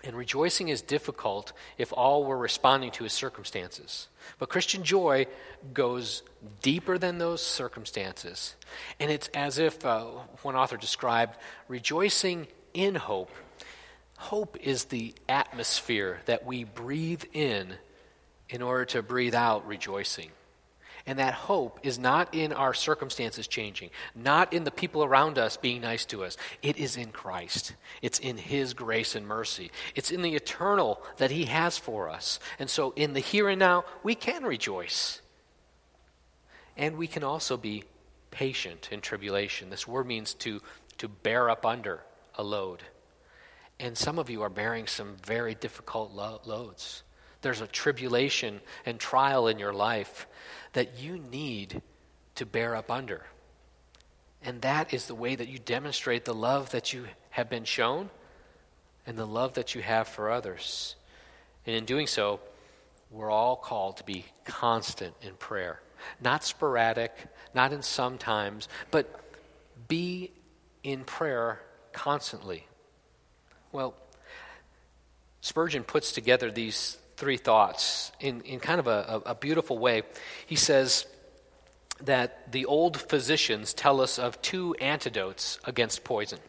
And 0.04 0.14
rejoicing 0.14 0.68
is 0.68 0.82
difficult 0.82 1.54
if 1.78 1.94
all 1.94 2.26
we're 2.26 2.36
responding 2.36 2.92
to 2.92 3.06
is 3.06 3.14
circumstances. 3.14 4.10
But 4.40 4.50
Christian 4.50 4.84
joy 4.84 5.28
goes 5.74 6.22
deeper 6.62 6.98
than 6.98 7.18
those 7.18 7.42
circumstances. 7.42 8.56
And 9.00 9.10
it's 9.10 9.30
as 9.30 9.58
if 9.58 9.86
uh, 9.86 10.04
one 10.42 10.58
author 10.58 10.76
described 10.76 11.38
rejoicing 11.70 12.48
in 12.74 12.96
hope. 12.96 13.32
Hope 14.18 14.58
is 14.60 14.86
the 14.86 15.14
atmosphere 15.30 16.20
that 16.26 16.46
we 16.46 16.66
breathe 16.66 17.24
in 17.32 17.76
in 18.50 18.62
order 18.62 18.84
to 18.84 19.02
breathe 19.02 19.34
out 19.34 19.66
rejoicing. 19.66 20.30
And 21.06 21.20
that 21.20 21.34
hope 21.34 21.80
is 21.84 21.98
not 21.98 22.34
in 22.34 22.54
our 22.54 22.74
circumstances 22.74 23.48
changing, 23.48 23.90
not 24.16 24.54
in 24.54 24.64
the 24.64 24.72
people 24.72 25.04
around 25.04 25.38
us 25.38 25.58
being 25.58 25.82
nice 25.82 26.06
to 26.06 26.24
us. 26.24 26.38
It 26.62 26.78
is 26.78 26.96
in 26.96 27.12
Christ. 27.12 27.74
It's 28.02 28.20
in 28.20 28.38
His 28.38 28.74
grace 28.74 29.16
and 29.16 29.28
mercy. 29.28 29.72
It's 29.96 30.12
in 30.12 30.22
the 30.22 30.36
eternal 30.36 31.02
that 31.18 31.32
He 31.32 31.46
has 31.46 31.78
for 31.78 32.10
us. 32.10 32.40
And 32.60 32.70
so, 32.70 32.94
in 32.96 33.14
the 33.14 33.20
here 33.20 33.50
and 33.50 33.60
now, 33.60 33.84
we 34.04 34.16
can 34.16 34.44
rejoice. 34.44 35.22
And 36.78 36.98
we 36.98 37.08
can 37.08 37.24
also 37.24 37.58
be 37.58 37.84
patient 38.30 38.90
in 38.92 39.02
tribulation. 39.02 39.70
This 39.70 39.88
word 39.88 40.08
means 40.08 40.34
to, 40.36 40.62
to 40.98 41.08
bear 41.08 41.50
up 41.50 41.66
under 41.66 42.02
a 42.36 42.44
load. 42.44 42.84
And 43.80 43.98
some 43.98 44.20
of 44.20 44.30
you 44.30 44.42
are 44.44 44.50
bearing 44.50 44.88
some 44.88 45.18
very 45.26 45.56
difficult 45.56 46.12
lo- 46.12 46.42
loads 46.46 47.04
there's 47.42 47.62
a 47.62 47.68
tribulation 47.68 48.62
and 48.86 49.00
trial 49.00 49.48
in 49.48 49.60
your 49.60 49.74
life 49.74 50.28
that 50.74 51.00
you 51.00 51.18
need 51.18 51.82
to 52.36 52.46
bear 52.46 52.76
up 52.76 52.92
under. 52.92 53.24
And 54.44 54.62
that 54.62 54.94
is 54.94 55.06
the 55.06 55.16
way 55.16 55.36
that 55.36 55.48
you 55.48 55.60
demonstrate 55.60 56.26
the 56.26 56.34
love 56.34 56.72
that 56.72 56.94
you 56.94 57.06
have 57.32 57.50
been 57.50 57.64
shown 57.64 58.10
and 59.06 59.18
the 59.18 59.26
love 59.26 59.54
that 59.54 59.76
you 59.76 59.82
have 59.82 60.08
for 60.08 60.32
others. 60.32 60.96
And 61.66 61.76
in 61.76 61.86
doing 61.86 62.08
so, 62.08 62.40
we're 63.12 63.30
all 63.30 63.56
called 63.56 63.98
to 63.98 64.04
be 64.04 64.26
constant 64.46 65.14
in 65.22 65.34
prayer. 65.34 65.80
Not 66.20 66.44
sporadic, 66.44 67.16
not 67.54 67.74
in 67.74 67.82
some 67.82 68.18
times, 68.18 68.68
but 68.90 69.20
be 69.88 70.32
in 70.84 71.04
prayer 71.04 71.62
constantly. 71.94 72.68
Well, 73.72 73.96
Spurgeon 75.42 75.84
puts 75.84 76.12
together 76.12 76.52
these 76.52 76.98
three 77.22 77.38
thoughts 77.38 78.12
in, 78.20 78.42
in 78.42 78.60
kind 78.60 78.80
of 78.80 78.88
a, 78.88 79.22
a 79.28 79.36
beautiful 79.36 79.78
way. 79.78 80.02
He 80.44 80.56
says 80.56 81.06
that 82.04 82.52
the 82.52 82.66
old 82.66 82.98
physicians 82.98 83.76
tell 83.76 84.02
us 84.02 84.18
of 84.18 84.42
two 84.42 84.74
antidotes 84.82 85.60
against 85.64 86.04
poison 86.04 86.40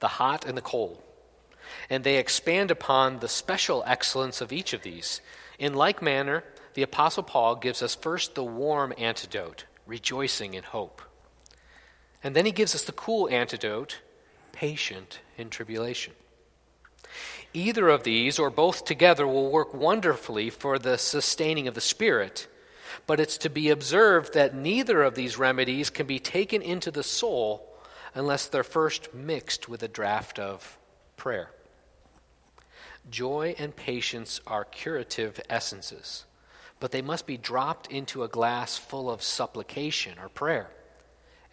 the 0.00 0.08
hot 0.08 0.44
and 0.44 0.56
the 0.56 0.62
cold. 0.62 1.00
And 1.88 2.02
they 2.02 2.18
expand 2.18 2.72
upon 2.72 3.20
the 3.20 3.28
special 3.28 3.84
excellence 3.86 4.40
of 4.40 4.52
each 4.52 4.72
of 4.72 4.82
these. 4.82 5.20
In 5.60 5.74
like 5.74 6.02
manner, 6.02 6.42
the 6.74 6.82
Apostle 6.82 7.22
Paul 7.22 7.54
gives 7.54 7.80
us 7.80 7.94
first 7.94 8.34
the 8.34 8.44
warm 8.44 8.92
antidote, 8.98 9.64
rejoicing 9.86 10.54
in 10.54 10.64
hope. 10.64 11.02
And 12.24 12.34
then 12.34 12.46
he 12.46 12.52
gives 12.52 12.74
us 12.74 12.84
the 12.84 12.92
cool 12.92 13.28
antidote, 13.28 13.98
patient 14.52 15.20
in 15.36 15.50
tribulation. 15.50 16.14
Either 17.54 17.88
of 17.88 18.02
these, 18.02 18.38
or 18.38 18.50
both 18.50 18.84
together, 18.84 19.26
will 19.26 19.50
work 19.50 19.72
wonderfully 19.72 20.50
for 20.50 20.78
the 20.78 20.98
sustaining 20.98 21.66
of 21.66 21.74
the 21.74 21.80
Spirit. 21.80 22.46
But 23.06 23.20
it's 23.20 23.38
to 23.38 23.48
be 23.48 23.70
observed 23.70 24.34
that 24.34 24.54
neither 24.54 25.02
of 25.02 25.14
these 25.14 25.38
remedies 25.38 25.90
can 25.90 26.06
be 26.06 26.18
taken 26.18 26.60
into 26.60 26.90
the 26.90 27.02
soul 27.02 27.66
unless 28.14 28.48
they're 28.48 28.64
first 28.64 29.14
mixed 29.14 29.68
with 29.68 29.82
a 29.82 29.88
draft 29.88 30.38
of 30.38 30.78
prayer. 31.16 31.50
Joy 33.10 33.54
and 33.58 33.74
patience 33.74 34.40
are 34.46 34.64
curative 34.64 35.40
essences, 35.48 36.26
but 36.80 36.90
they 36.92 37.00
must 37.00 37.26
be 37.26 37.38
dropped 37.38 37.90
into 37.90 38.22
a 38.22 38.28
glass 38.28 38.76
full 38.76 39.10
of 39.10 39.22
supplication 39.22 40.18
or 40.18 40.28
prayer, 40.28 40.68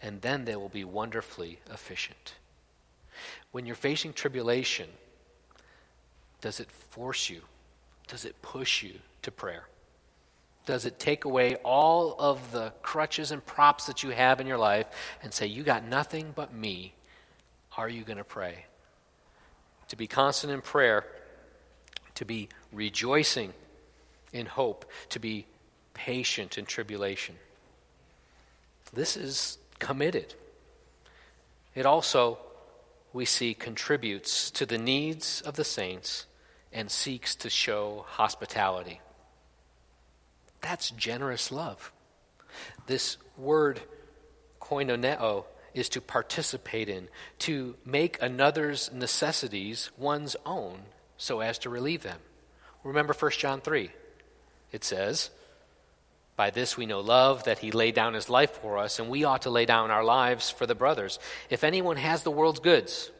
and 0.02 0.20
then 0.20 0.44
they 0.44 0.56
will 0.56 0.68
be 0.68 0.84
wonderfully 0.84 1.60
efficient. 1.72 2.34
When 3.52 3.64
you're 3.64 3.74
facing 3.74 4.12
tribulation, 4.12 4.88
does 6.40 6.60
it 6.60 6.70
force 6.70 7.30
you? 7.30 7.42
Does 8.08 8.24
it 8.24 8.40
push 8.42 8.82
you 8.82 8.94
to 9.22 9.30
prayer? 9.30 9.64
Does 10.66 10.84
it 10.84 10.98
take 10.98 11.24
away 11.24 11.54
all 11.56 12.16
of 12.18 12.52
the 12.52 12.72
crutches 12.82 13.30
and 13.30 13.44
props 13.44 13.86
that 13.86 14.02
you 14.02 14.10
have 14.10 14.40
in 14.40 14.46
your 14.46 14.58
life 14.58 14.86
and 15.22 15.32
say, 15.32 15.46
You 15.46 15.62
got 15.62 15.84
nothing 15.84 16.32
but 16.34 16.52
me? 16.52 16.92
Are 17.76 17.88
you 17.88 18.02
going 18.02 18.18
to 18.18 18.24
pray? 18.24 18.64
To 19.88 19.96
be 19.96 20.06
constant 20.06 20.52
in 20.52 20.60
prayer, 20.60 21.04
to 22.16 22.24
be 22.24 22.48
rejoicing 22.72 23.52
in 24.32 24.46
hope, 24.46 24.90
to 25.10 25.20
be 25.20 25.46
patient 25.94 26.58
in 26.58 26.66
tribulation. 26.66 27.36
This 28.92 29.16
is 29.16 29.58
committed. 29.78 30.34
It 31.74 31.86
also, 31.86 32.38
we 33.16 33.24
see, 33.24 33.54
contributes 33.54 34.50
to 34.50 34.66
the 34.66 34.76
needs 34.76 35.40
of 35.40 35.56
the 35.56 35.64
saints 35.64 36.26
and 36.70 36.90
seeks 36.90 37.34
to 37.34 37.48
show 37.48 38.04
hospitality. 38.06 39.00
That's 40.60 40.90
generous 40.90 41.50
love. 41.50 41.92
This 42.86 43.16
word, 43.38 43.80
koinoneo, 44.60 45.44
is 45.72 45.88
to 45.88 46.00
participate 46.02 46.90
in, 46.90 47.08
to 47.38 47.74
make 47.86 48.20
another's 48.20 48.92
necessities 48.92 49.90
one's 49.96 50.36
own 50.44 50.80
so 51.16 51.40
as 51.40 51.58
to 51.60 51.70
relieve 51.70 52.02
them. 52.02 52.18
Remember 52.84 53.14
1 53.14 53.30
John 53.32 53.62
3. 53.62 53.90
It 54.72 54.84
says, 54.84 55.30
By 56.36 56.50
this 56.50 56.76
we 56.76 56.84
know 56.84 57.00
love, 57.00 57.44
that 57.44 57.58
he 57.58 57.72
laid 57.72 57.94
down 57.94 58.12
his 58.12 58.28
life 58.28 58.60
for 58.60 58.76
us, 58.76 58.98
and 58.98 59.08
we 59.08 59.24
ought 59.24 59.42
to 59.42 59.50
lay 59.50 59.64
down 59.64 59.90
our 59.90 60.04
lives 60.04 60.50
for 60.50 60.66
the 60.66 60.74
brothers. 60.74 61.18
If 61.48 61.64
anyone 61.64 61.96
has 61.96 62.22
the 62.22 62.30
world's 62.30 62.60
goods 62.60 63.10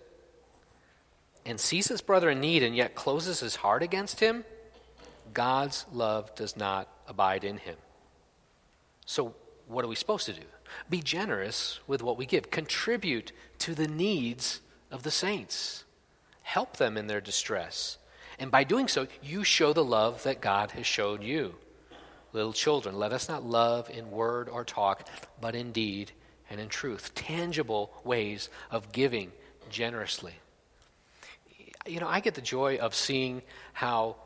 and 1.47 1.59
sees 1.59 1.89
his 1.89 2.03
brother 2.03 2.29
in 2.29 2.41
need 2.41 2.63
and 2.63 2.77
yet 2.77 2.95
closes 2.95 3.41
his 3.41 3.57
heart 3.57 3.83
against 3.83 4.21
him, 4.21 4.45
God's 5.33 5.87
love 5.93 6.35
does 6.35 6.57
not 6.57 6.89
abide 7.09 7.45
in 7.45 7.57
him. 7.57 7.77
So, 9.07 9.35
what 9.67 9.85
are 9.85 9.89
we 9.89 9.95
supposed 9.95 10.27
to 10.27 10.33
do? 10.33 10.47
Be 10.91 11.01
generous 11.01 11.81
with 11.87 12.03
what 12.03 12.19
we 12.19 12.27
give, 12.27 12.51
contribute 12.51 13.33
to 13.61 13.75
the 13.75 13.89
needs 13.89 14.61
of 14.91 15.05
the 15.05 15.11
saints, 15.11 15.85
help 16.43 16.77
them 16.77 16.97
in 16.97 17.07
their 17.07 17.21
distress. 17.21 17.99
And 18.39 18.51
by 18.51 18.65
doing 18.65 18.89
so, 18.89 19.07
you 19.23 19.43
show 19.43 19.73
the 19.73 19.85
love 19.85 20.23
that 20.25 20.41
God 20.41 20.73
has 20.73 20.87
showed 20.87 21.23
you. 21.23 21.55
Little 22.37 22.53
children, 22.53 22.99
let 22.99 23.15
us 23.15 23.31
not 23.31 23.45
love 23.45 23.89
in 23.89 24.11
word 24.11 24.51
or 24.51 24.63
talk, 24.63 25.09
but 25.41 25.55
in 25.55 25.73
deed 25.73 26.13
and 26.51 26.61
in 26.61 26.69
truth. 26.69 27.15
Tangible 27.15 27.91
ways 28.05 28.51
of 28.71 28.93
giving 28.93 29.33
generously. 29.71 30.35
You 31.87 31.99
know, 31.99 32.07
I 32.07 32.21
get 32.21 32.35
the 32.35 32.43
joy 32.43 32.77
of 32.77 32.95
seeing 32.95 33.41
how 33.73 34.17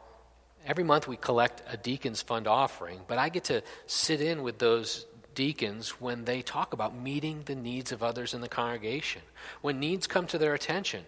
Every 0.66 0.85
month 0.85 1.09
we 1.09 1.16
collect 1.16 1.62
a 1.73 1.77
deacon's 1.79 2.20
fund 2.20 2.46
offering, 2.46 3.01
but 3.07 3.16
I 3.16 3.31
get 3.31 3.44
to 3.44 3.62
sit 3.87 4.20
in 4.20 4.42
with 4.42 4.59
those 4.59 5.07
deacons 5.35 6.01
when 6.01 6.27
they 6.27 6.42
talk 6.42 6.75
about 6.75 6.94
meeting 6.94 7.42
the 7.46 7.55
needs 7.55 7.92
of 7.92 8.03
others 8.03 8.35
in 8.35 8.42
the 8.42 8.49
congregation. 8.49 9.23
When 9.62 9.81
needs 9.81 10.07
come 10.07 10.27
to 10.27 10.37
their 10.37 10.53
attention, 10.53 11.07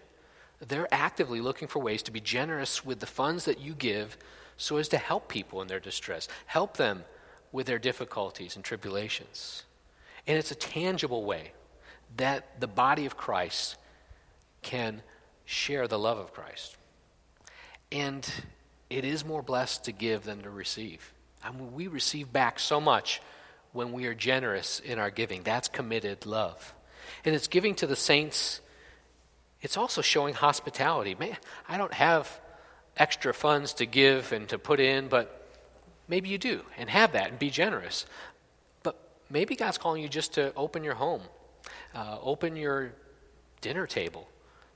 they're 0.59 0.91
actively 0.91 1.39
looking 1.39 1.67
for 1.67 1.79
ways 1.79 2.01
to 2.03 2.11
be 2.11 2.19
generous 2.19 2.83
with 2.83 2.99
the 2.99 3.05
funds 3.05 3.45
that 3.45 3.59
you 3.59 3.73
give 3.73 4.17
so 4.57 4.77
as 4.77 4.87
to 4.89 4.97
help 4.97 5.27
people 5.27 5.61
in 5.61 5.67
their 5.67 5.79
distress, 5.79 6.27
help 6.45 6.77
them 6.77 7.03
with 7.51 7.67
their 7.67 7.79
difficulties 7.79 8.55
and 8.55 8.63
tribulations. 8.63 9.63
And 10.27 10.37
it's 10.37 10.51
a 10.51 10.55
tangible 10.55 11.23
way 11.23 11.51
that 12.17 12.59
the 12.59 12.67
body 12.67 13.05
of 13.05 13.17
Christ 13.17 13.77
can 14.61 15.01
share 15.45 15.87
the 15.87 15.99
love 15.99 16.17
of 16.17 16.33
Christ. 16.33 16.77
And 17.91 18.27
it 18.89 19.05
is 19.05 19.25
more 19.25 19.41
blessed 19.41 19.85
to 19.85 19.91
give 19.91 20.23
than 20.23 20.41
to 20.43 20.49
receive. 20.49 21.13
I 21.43 21.51
mean, 21.51 21.73
we 21.73 21.87
receive 21.87 22.31
back 22.31 22.59
so 22.59 22.79
much 22.79 23.21
when 23.73 23.91
we 23.91 24.05
are 24.05 24.13
generous 24.13 24.79
in 24.79 24.99
our 24.99 25.09
giving. 25.09 25.43
That's 25.43 25.67
committed 25.67 26.25
love. 26.25 26.73
And 27.25 27.35
it's 27.35 27.47
giving 27.47 27.75
to 27.75 27.87
the 27.87 27.95
saints, 27.95 28.61
it's 29.61 29.77
also 29.77 30.01
showing 30.01 30.33
hospitality. 30.33 31.15
Man, 31.15 31.37
I 31.67 31.77
don't 31.77 31.93
have 31.93 32.39
extra 32.97 33.33
funds 33.33 33.73
to 33.75 33.85
give 33.85 34.31
and 34.31 34.47
to 34.49 34.57
put 34.57 34.79
in, 34.79 35.07
but 35.07 35.47
maybe 36.07 36.29
you 36.29 36.37
do 36.37 36.61
and 36.77 36.89
have 36.89 37.13
that 37.13 37.29
and 37.29 37.39
be 37.39 37.49
generous. 37.49 38.05
But 38.83 38.99
maybe 39.29 39.55
God's 39.55 39.77
calling 39.77 40.01
you 40.01 40.09
just 40.09 40.33
to 40.33 40.53
open 40.55 40.83
your 40.83 40.95
home, 40.95 41.21
uh, 41.95 42.17
open 42.21 42.55
your 42.55 42.93
dinner 43.61 43.87
table 43.87 44.27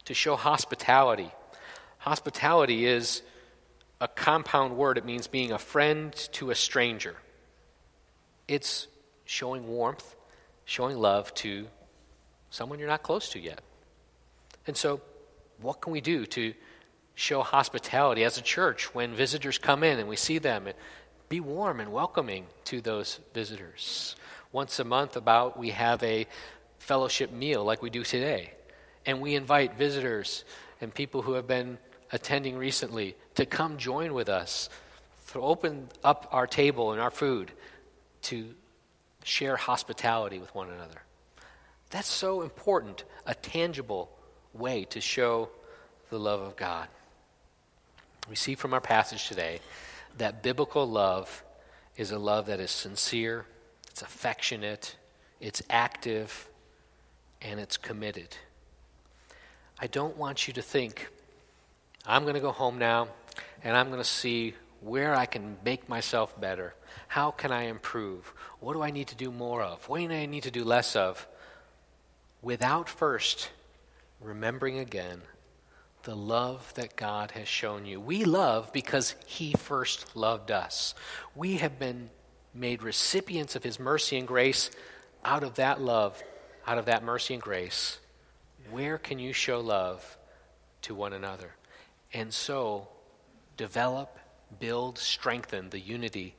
to 0.05 0.13
show 0.13 0.35
hospitality. 0.35 1.31
Hospitality 1.99 2.85
is 2.85 3.21
a 3.99 4.07
compound 4.07 4.77
word. 4.77 4.97
It 4.97 5.05
means 5.05 5.27
being 5.27 5.51
a 5.51 5.59
friend 5.59 6.13
to 6.33 6.51
a 6.51 6.55
stranger. 6.55 7.15
It's 8.47 8.87
showing 9.25 9.67
warmth, 9.67 10.15
showing 10.65 10.97
love 10.97 11.33
to 11.35 11.67
someone 12.49 12.79
you're 12.79 12.87
not 12.87 13.03
close 13.03 13.29
to 13.29 13.39
yet. 13.39 13.61
And 14.65 14.75
so, 14.75 15.01
what 15.59 15.81
can 15.81 15.91
we 15.91 16.01
do 16.01 16.25
to 16.27 16.53
show 17.17 17.41
hospitality 17.41 18.23
as 18.23 18.37
a 18.37 18.43
church 18.43 18.93
when 18.93 19.15
visitors 19.15 19.57
come 19.57 19.83
in 19.83 19.97
and 19.97 20.07
we 20.07 20.15
see 20.15 20.37
them? 20.37 20.67
Be 21.29 21.39
warm 21.39 21.79
and 21.79 21.91
welcoming 21.91 22.45
to 22.65 22.79
those 22.79 23.19
visitors. 23.33 24.15
Once 24.51 24.79
a 24.79 24.83
month, 24.83 25.17
about 25.17 25.57
we 25.57 25.71
have 25.71 26.01
a 26.03 26.27
fellowship 26.77 27.31
meal 27.31 27.65
like 27.65 27.81
we 27.81 27.89
do 27.89 28.03
today, 28.03 28.53
and 29.05 29.19
we 29.19 29.33
invite 29.33 29.77
visitors 29.77 30.45
and 30.79 30.93
people 30.93 31.23
who 31.23 31.33
have 31.33 31.47
been 31.47 31.79
attending 32.11 32.55
recently 32.55 33.15
to 33.33 33.47
come 33.47 33.77
join 33.77 34.13
with 34.13 34.29
us, 34.29 34.69
to 35.31 35.41
open 35.41 35.89
up 36.03 36.29
our 36.31 36.45
table 36.45 36.91
and 36.91 37.01
our 37.01 37.11
food, 37.11 37.51
to 38.21 38.53
share 39.23 39.57
hospitality 39.57 40.37
with 40.37 40.53
one 40.53 40.69
another. 40.69 41.01
That's 41.89 42.07
so 42.07 42.43
important, 42.43 43.05
a 43.25 43.33
tangible 43.33 44.11
way 44.53 44.85
to 44.91 45.01
show 45.01 45.49
the 46.11 46.19
love 46.19 46.41
of 46.41 46.55
God. 46.55 46.87
We 48.29 48.35
see 48.35 48.55
from 48.55 48.73
our 48.73 48.81
passage 48.81 49.27
today 49.27 49.59
that 50.17 50.43
biblical 50.43 50.87
love 50.87 51.43
is 51.95 52.11
a 52.11 52.19
love 52.19 52.47
that 52.47 52.59
is 52.59 52.71
sincere, 52.71 53.45
it's 53.89 54.01
affectionate, 54.01 54.95
it's 55.39 55.61
active, 55.69 56.49
and 57.41 57.59
it's 57.59 57.77
committed. 57.77 58.35
I 59.79 59.87
don't 59.87 60.17
want 60.17 60.47
you 60.47 60.53
to 60.55 60.61
think 60.61 61.09
I'm 62.05 62.23
going 62.23 62.35
to 62.35 62.39
go 62.39 62.51
home 62.51 62.77
now 62.77 63.09
and 63.63 63.75
I'm 63.75 63.87
going 63.87 64.01
to 64.01 64.07
see 64.07 64.55
where 64.81 65.15
I 65.15 65.25
can 65.25 65.57
make 65.63 65.89
myself 65.89 66.39
better. 66.39 66.73
How 67.07 67.31
can 67.31 67.51
I 67.51 67.63
improve? 67.63 68.33
What 68.59 68.73
do 68.73 68.81
I 68.81 68.91
need 68.91 69.07
to 69.07 69.15
do 69.15 69.31
more 69.31 69.61
of? 69.61 69.87
What 69.89 69.99
do 69.99 70.11
I 70.11 70.25
need 70.25 70.43
to 70.43 70.51
do 70.51 70.63
less 70.63 70.95
of? 70.95 71.27
Without 72.41 72.87
first 72.87 73.49
remembering 74.21 74.79
again 74.79 75.21
the 76.07 76.15
love 76.15 76.73
that 76.73 76.95
God 76.95 77.31
has 77.31 77.47
shown 77.47 77.85
you. 77.85 77.99
We 77.99 78.23
love 78.23 78.71
because 78.71 79.13
He 79.25 79.53
first 79.53 80.15
loved 80.15 80.49
us. 80.49 80.95
We 81.35 81.57
have 81.57 81.77
been 81.77 82.09
made 82.53 82.81
recipients 82.81 83.55
of 83.55 83.63
His 83.63 83.79
mercy 83.79 84.17
and 84.17 84.27
grace 84.27 84.71
out 85.23 85.43
of 85.43 85.55
that 85.55 85.81
love, 85.81 86.23
out 86.65 86.77
of 86.77 86.85
that 86.85 87.03
mercy 87.03 87.33
and 87.35 87.43
grace. 87.43 87.99
Where 88.71 88.97
can 88.97 89.19
you 89.19 89.33
show 89.33 89.59
love 89.59 90.17
to 90.83 90.95
one 90.95 91.13
another? 91.13 91.51
and 92.13 92.33
so 92.33 92.87
develop, 93.57 94.17
build, 94.59 94.97
strengthen 94.97 95.69
the 95.69 95.79
unity 95.79 96.35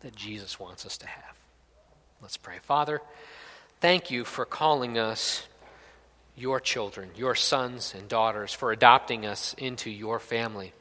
that 0.00 0.16
Jesus 0.16 0.58
wants 0.58 0.84
us 0.84 0.98
to 0.98 1.06
have. 1.06 1.36
Let's 2.20 2.36
pray. 2.36 2.58
Father, 2.62 3.00
thank 3.80 4.10
you 4.10 4.24
for 4.24 4.44
calling 4.44 4.98
us 4.98 5.46
your 6.36 6.60
children, 6.60 7.10
your 7.16 7.34
sons 7.34 7.94
and 7.96 8.08
daughters, 8.08 8.52
for 8.52 8.72
adopting 8.72 9.26
us 9.26 9.54
into 9.58 9.90
your 9.90 10.18
family. 10.18 10.72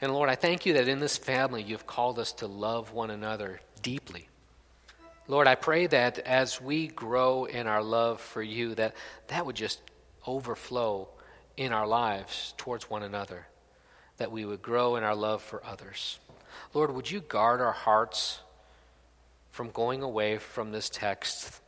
And 0.00 0.12
Lord, 0.12 0.28
I 0.28 0.34
thank 0.34 0.66
you 0.66 0.74
that 0.74 0.88
in 0.88 1.00
this 1.00 1.16
family 1.16 1.62
you've 1.62 1.86
called 1.86 2.18
us 2.18 2.32
to 2.34 2.46
love 2.46 2.92
one 2.92 3.10
another 3.10 3.60
deeply. 3.82 4.28
Lord, 5.26 5.46
I 5.46 5.54
pray 5.54 5.86
that 5.86 6.18
as 6.18 6.60
we 6.60 6.86
grow 6.86 7.46
in 7.46 7.66
our 7.66 7.82
love 7.82 8.20
for 8.20 8.42
you, 8.42 8.74
that 8.74 8.94
that 9.28 9.46
would 9.46 9.56
just 9.56 9.80
overflow 10.26 11.08
in 11.56 11.72
our 11.72 11.86
lives 11.86 12.54
towards 12.56 12.90
one 12.90 13.02
another 13.02 13.46
that 14.16 14.30
we 14.30 14.44
would 14.44 14.62
grow 14.62 14.96
in 14.96 15.02
our 15.02 15.14
love 15.14 15.42
for 15.42 15.64
others. 15.64 16.18
Lord, 16.72 16.94
would 16.94 17.10
you 17.10 17.20
guard 17.20 17.60
our 17.60 17.72
hearts 17.72 18.40
from 19.50 19.70
going 19.70 20.02
away 20.02 20.38
from 20.38 20.72
this 20.72 20.88
text 20.88 21.60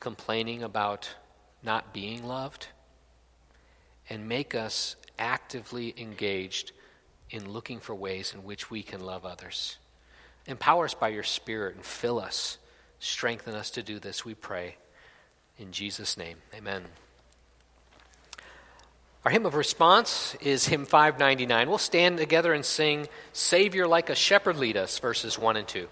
complaining 0.00 0.62
about 0.62 1.14
not 1.62 1.92
being 1.92 2.24
loved, 2.24 2.68
and 4.08 4.28
make 4.28 4.54
us 4.54 4.96
actively 5.18 5.94
engaged 5.96 6.72
in 7.30 7.50
looking 7.50 7.80
for 7.80 7.94
ways 7.94 8.34
in 8.34 8.44
which 8.44 8.70
we 8.70 8.82
can 8.82 9.00
love 9.00 9.24
others. 9.24 9.78
Empower 10.46 10.84
us 10.84 10.94
by 10.94 11.08
your 11.08 11.22
Spirit 11.22 11.76
and 11.76 11.84
fill 11.84 12.18
us. 12.18 12.58
Strengthen 12.98 13.54
us 13.54 13.70
to 13.70 13.82
do 13.82 13.98
this, 13.98 14.24
we 14.24 14.34
pray. 14.34 14.76
In 15.58 15.72
Jesus' 15.72 16.16
name, 16.16 16.38
amen. 16.54 16.84
Our 19.24 19.30
hymn 19.30 19.46
of 19.46 19.54
response 19.54 20.34
is 20.40 20.66
hymn 20.66 20.84
599. 20.84 21.68
We'll 21.68 21.78
stand 21.78 22.18
together 22.18 22.52
and 22.52 22.64
sing, 22.64 23.06
Savior 23.32 23.86
like 23.86 24.10
a 24.10 24.16
shepherd 24.16 24.56
lead 24.56 24.76
us, 24.76 24.98
verses 24.98 25.38
1 25.38 25.56
and 25.56 25.68
2. 25.68 25.86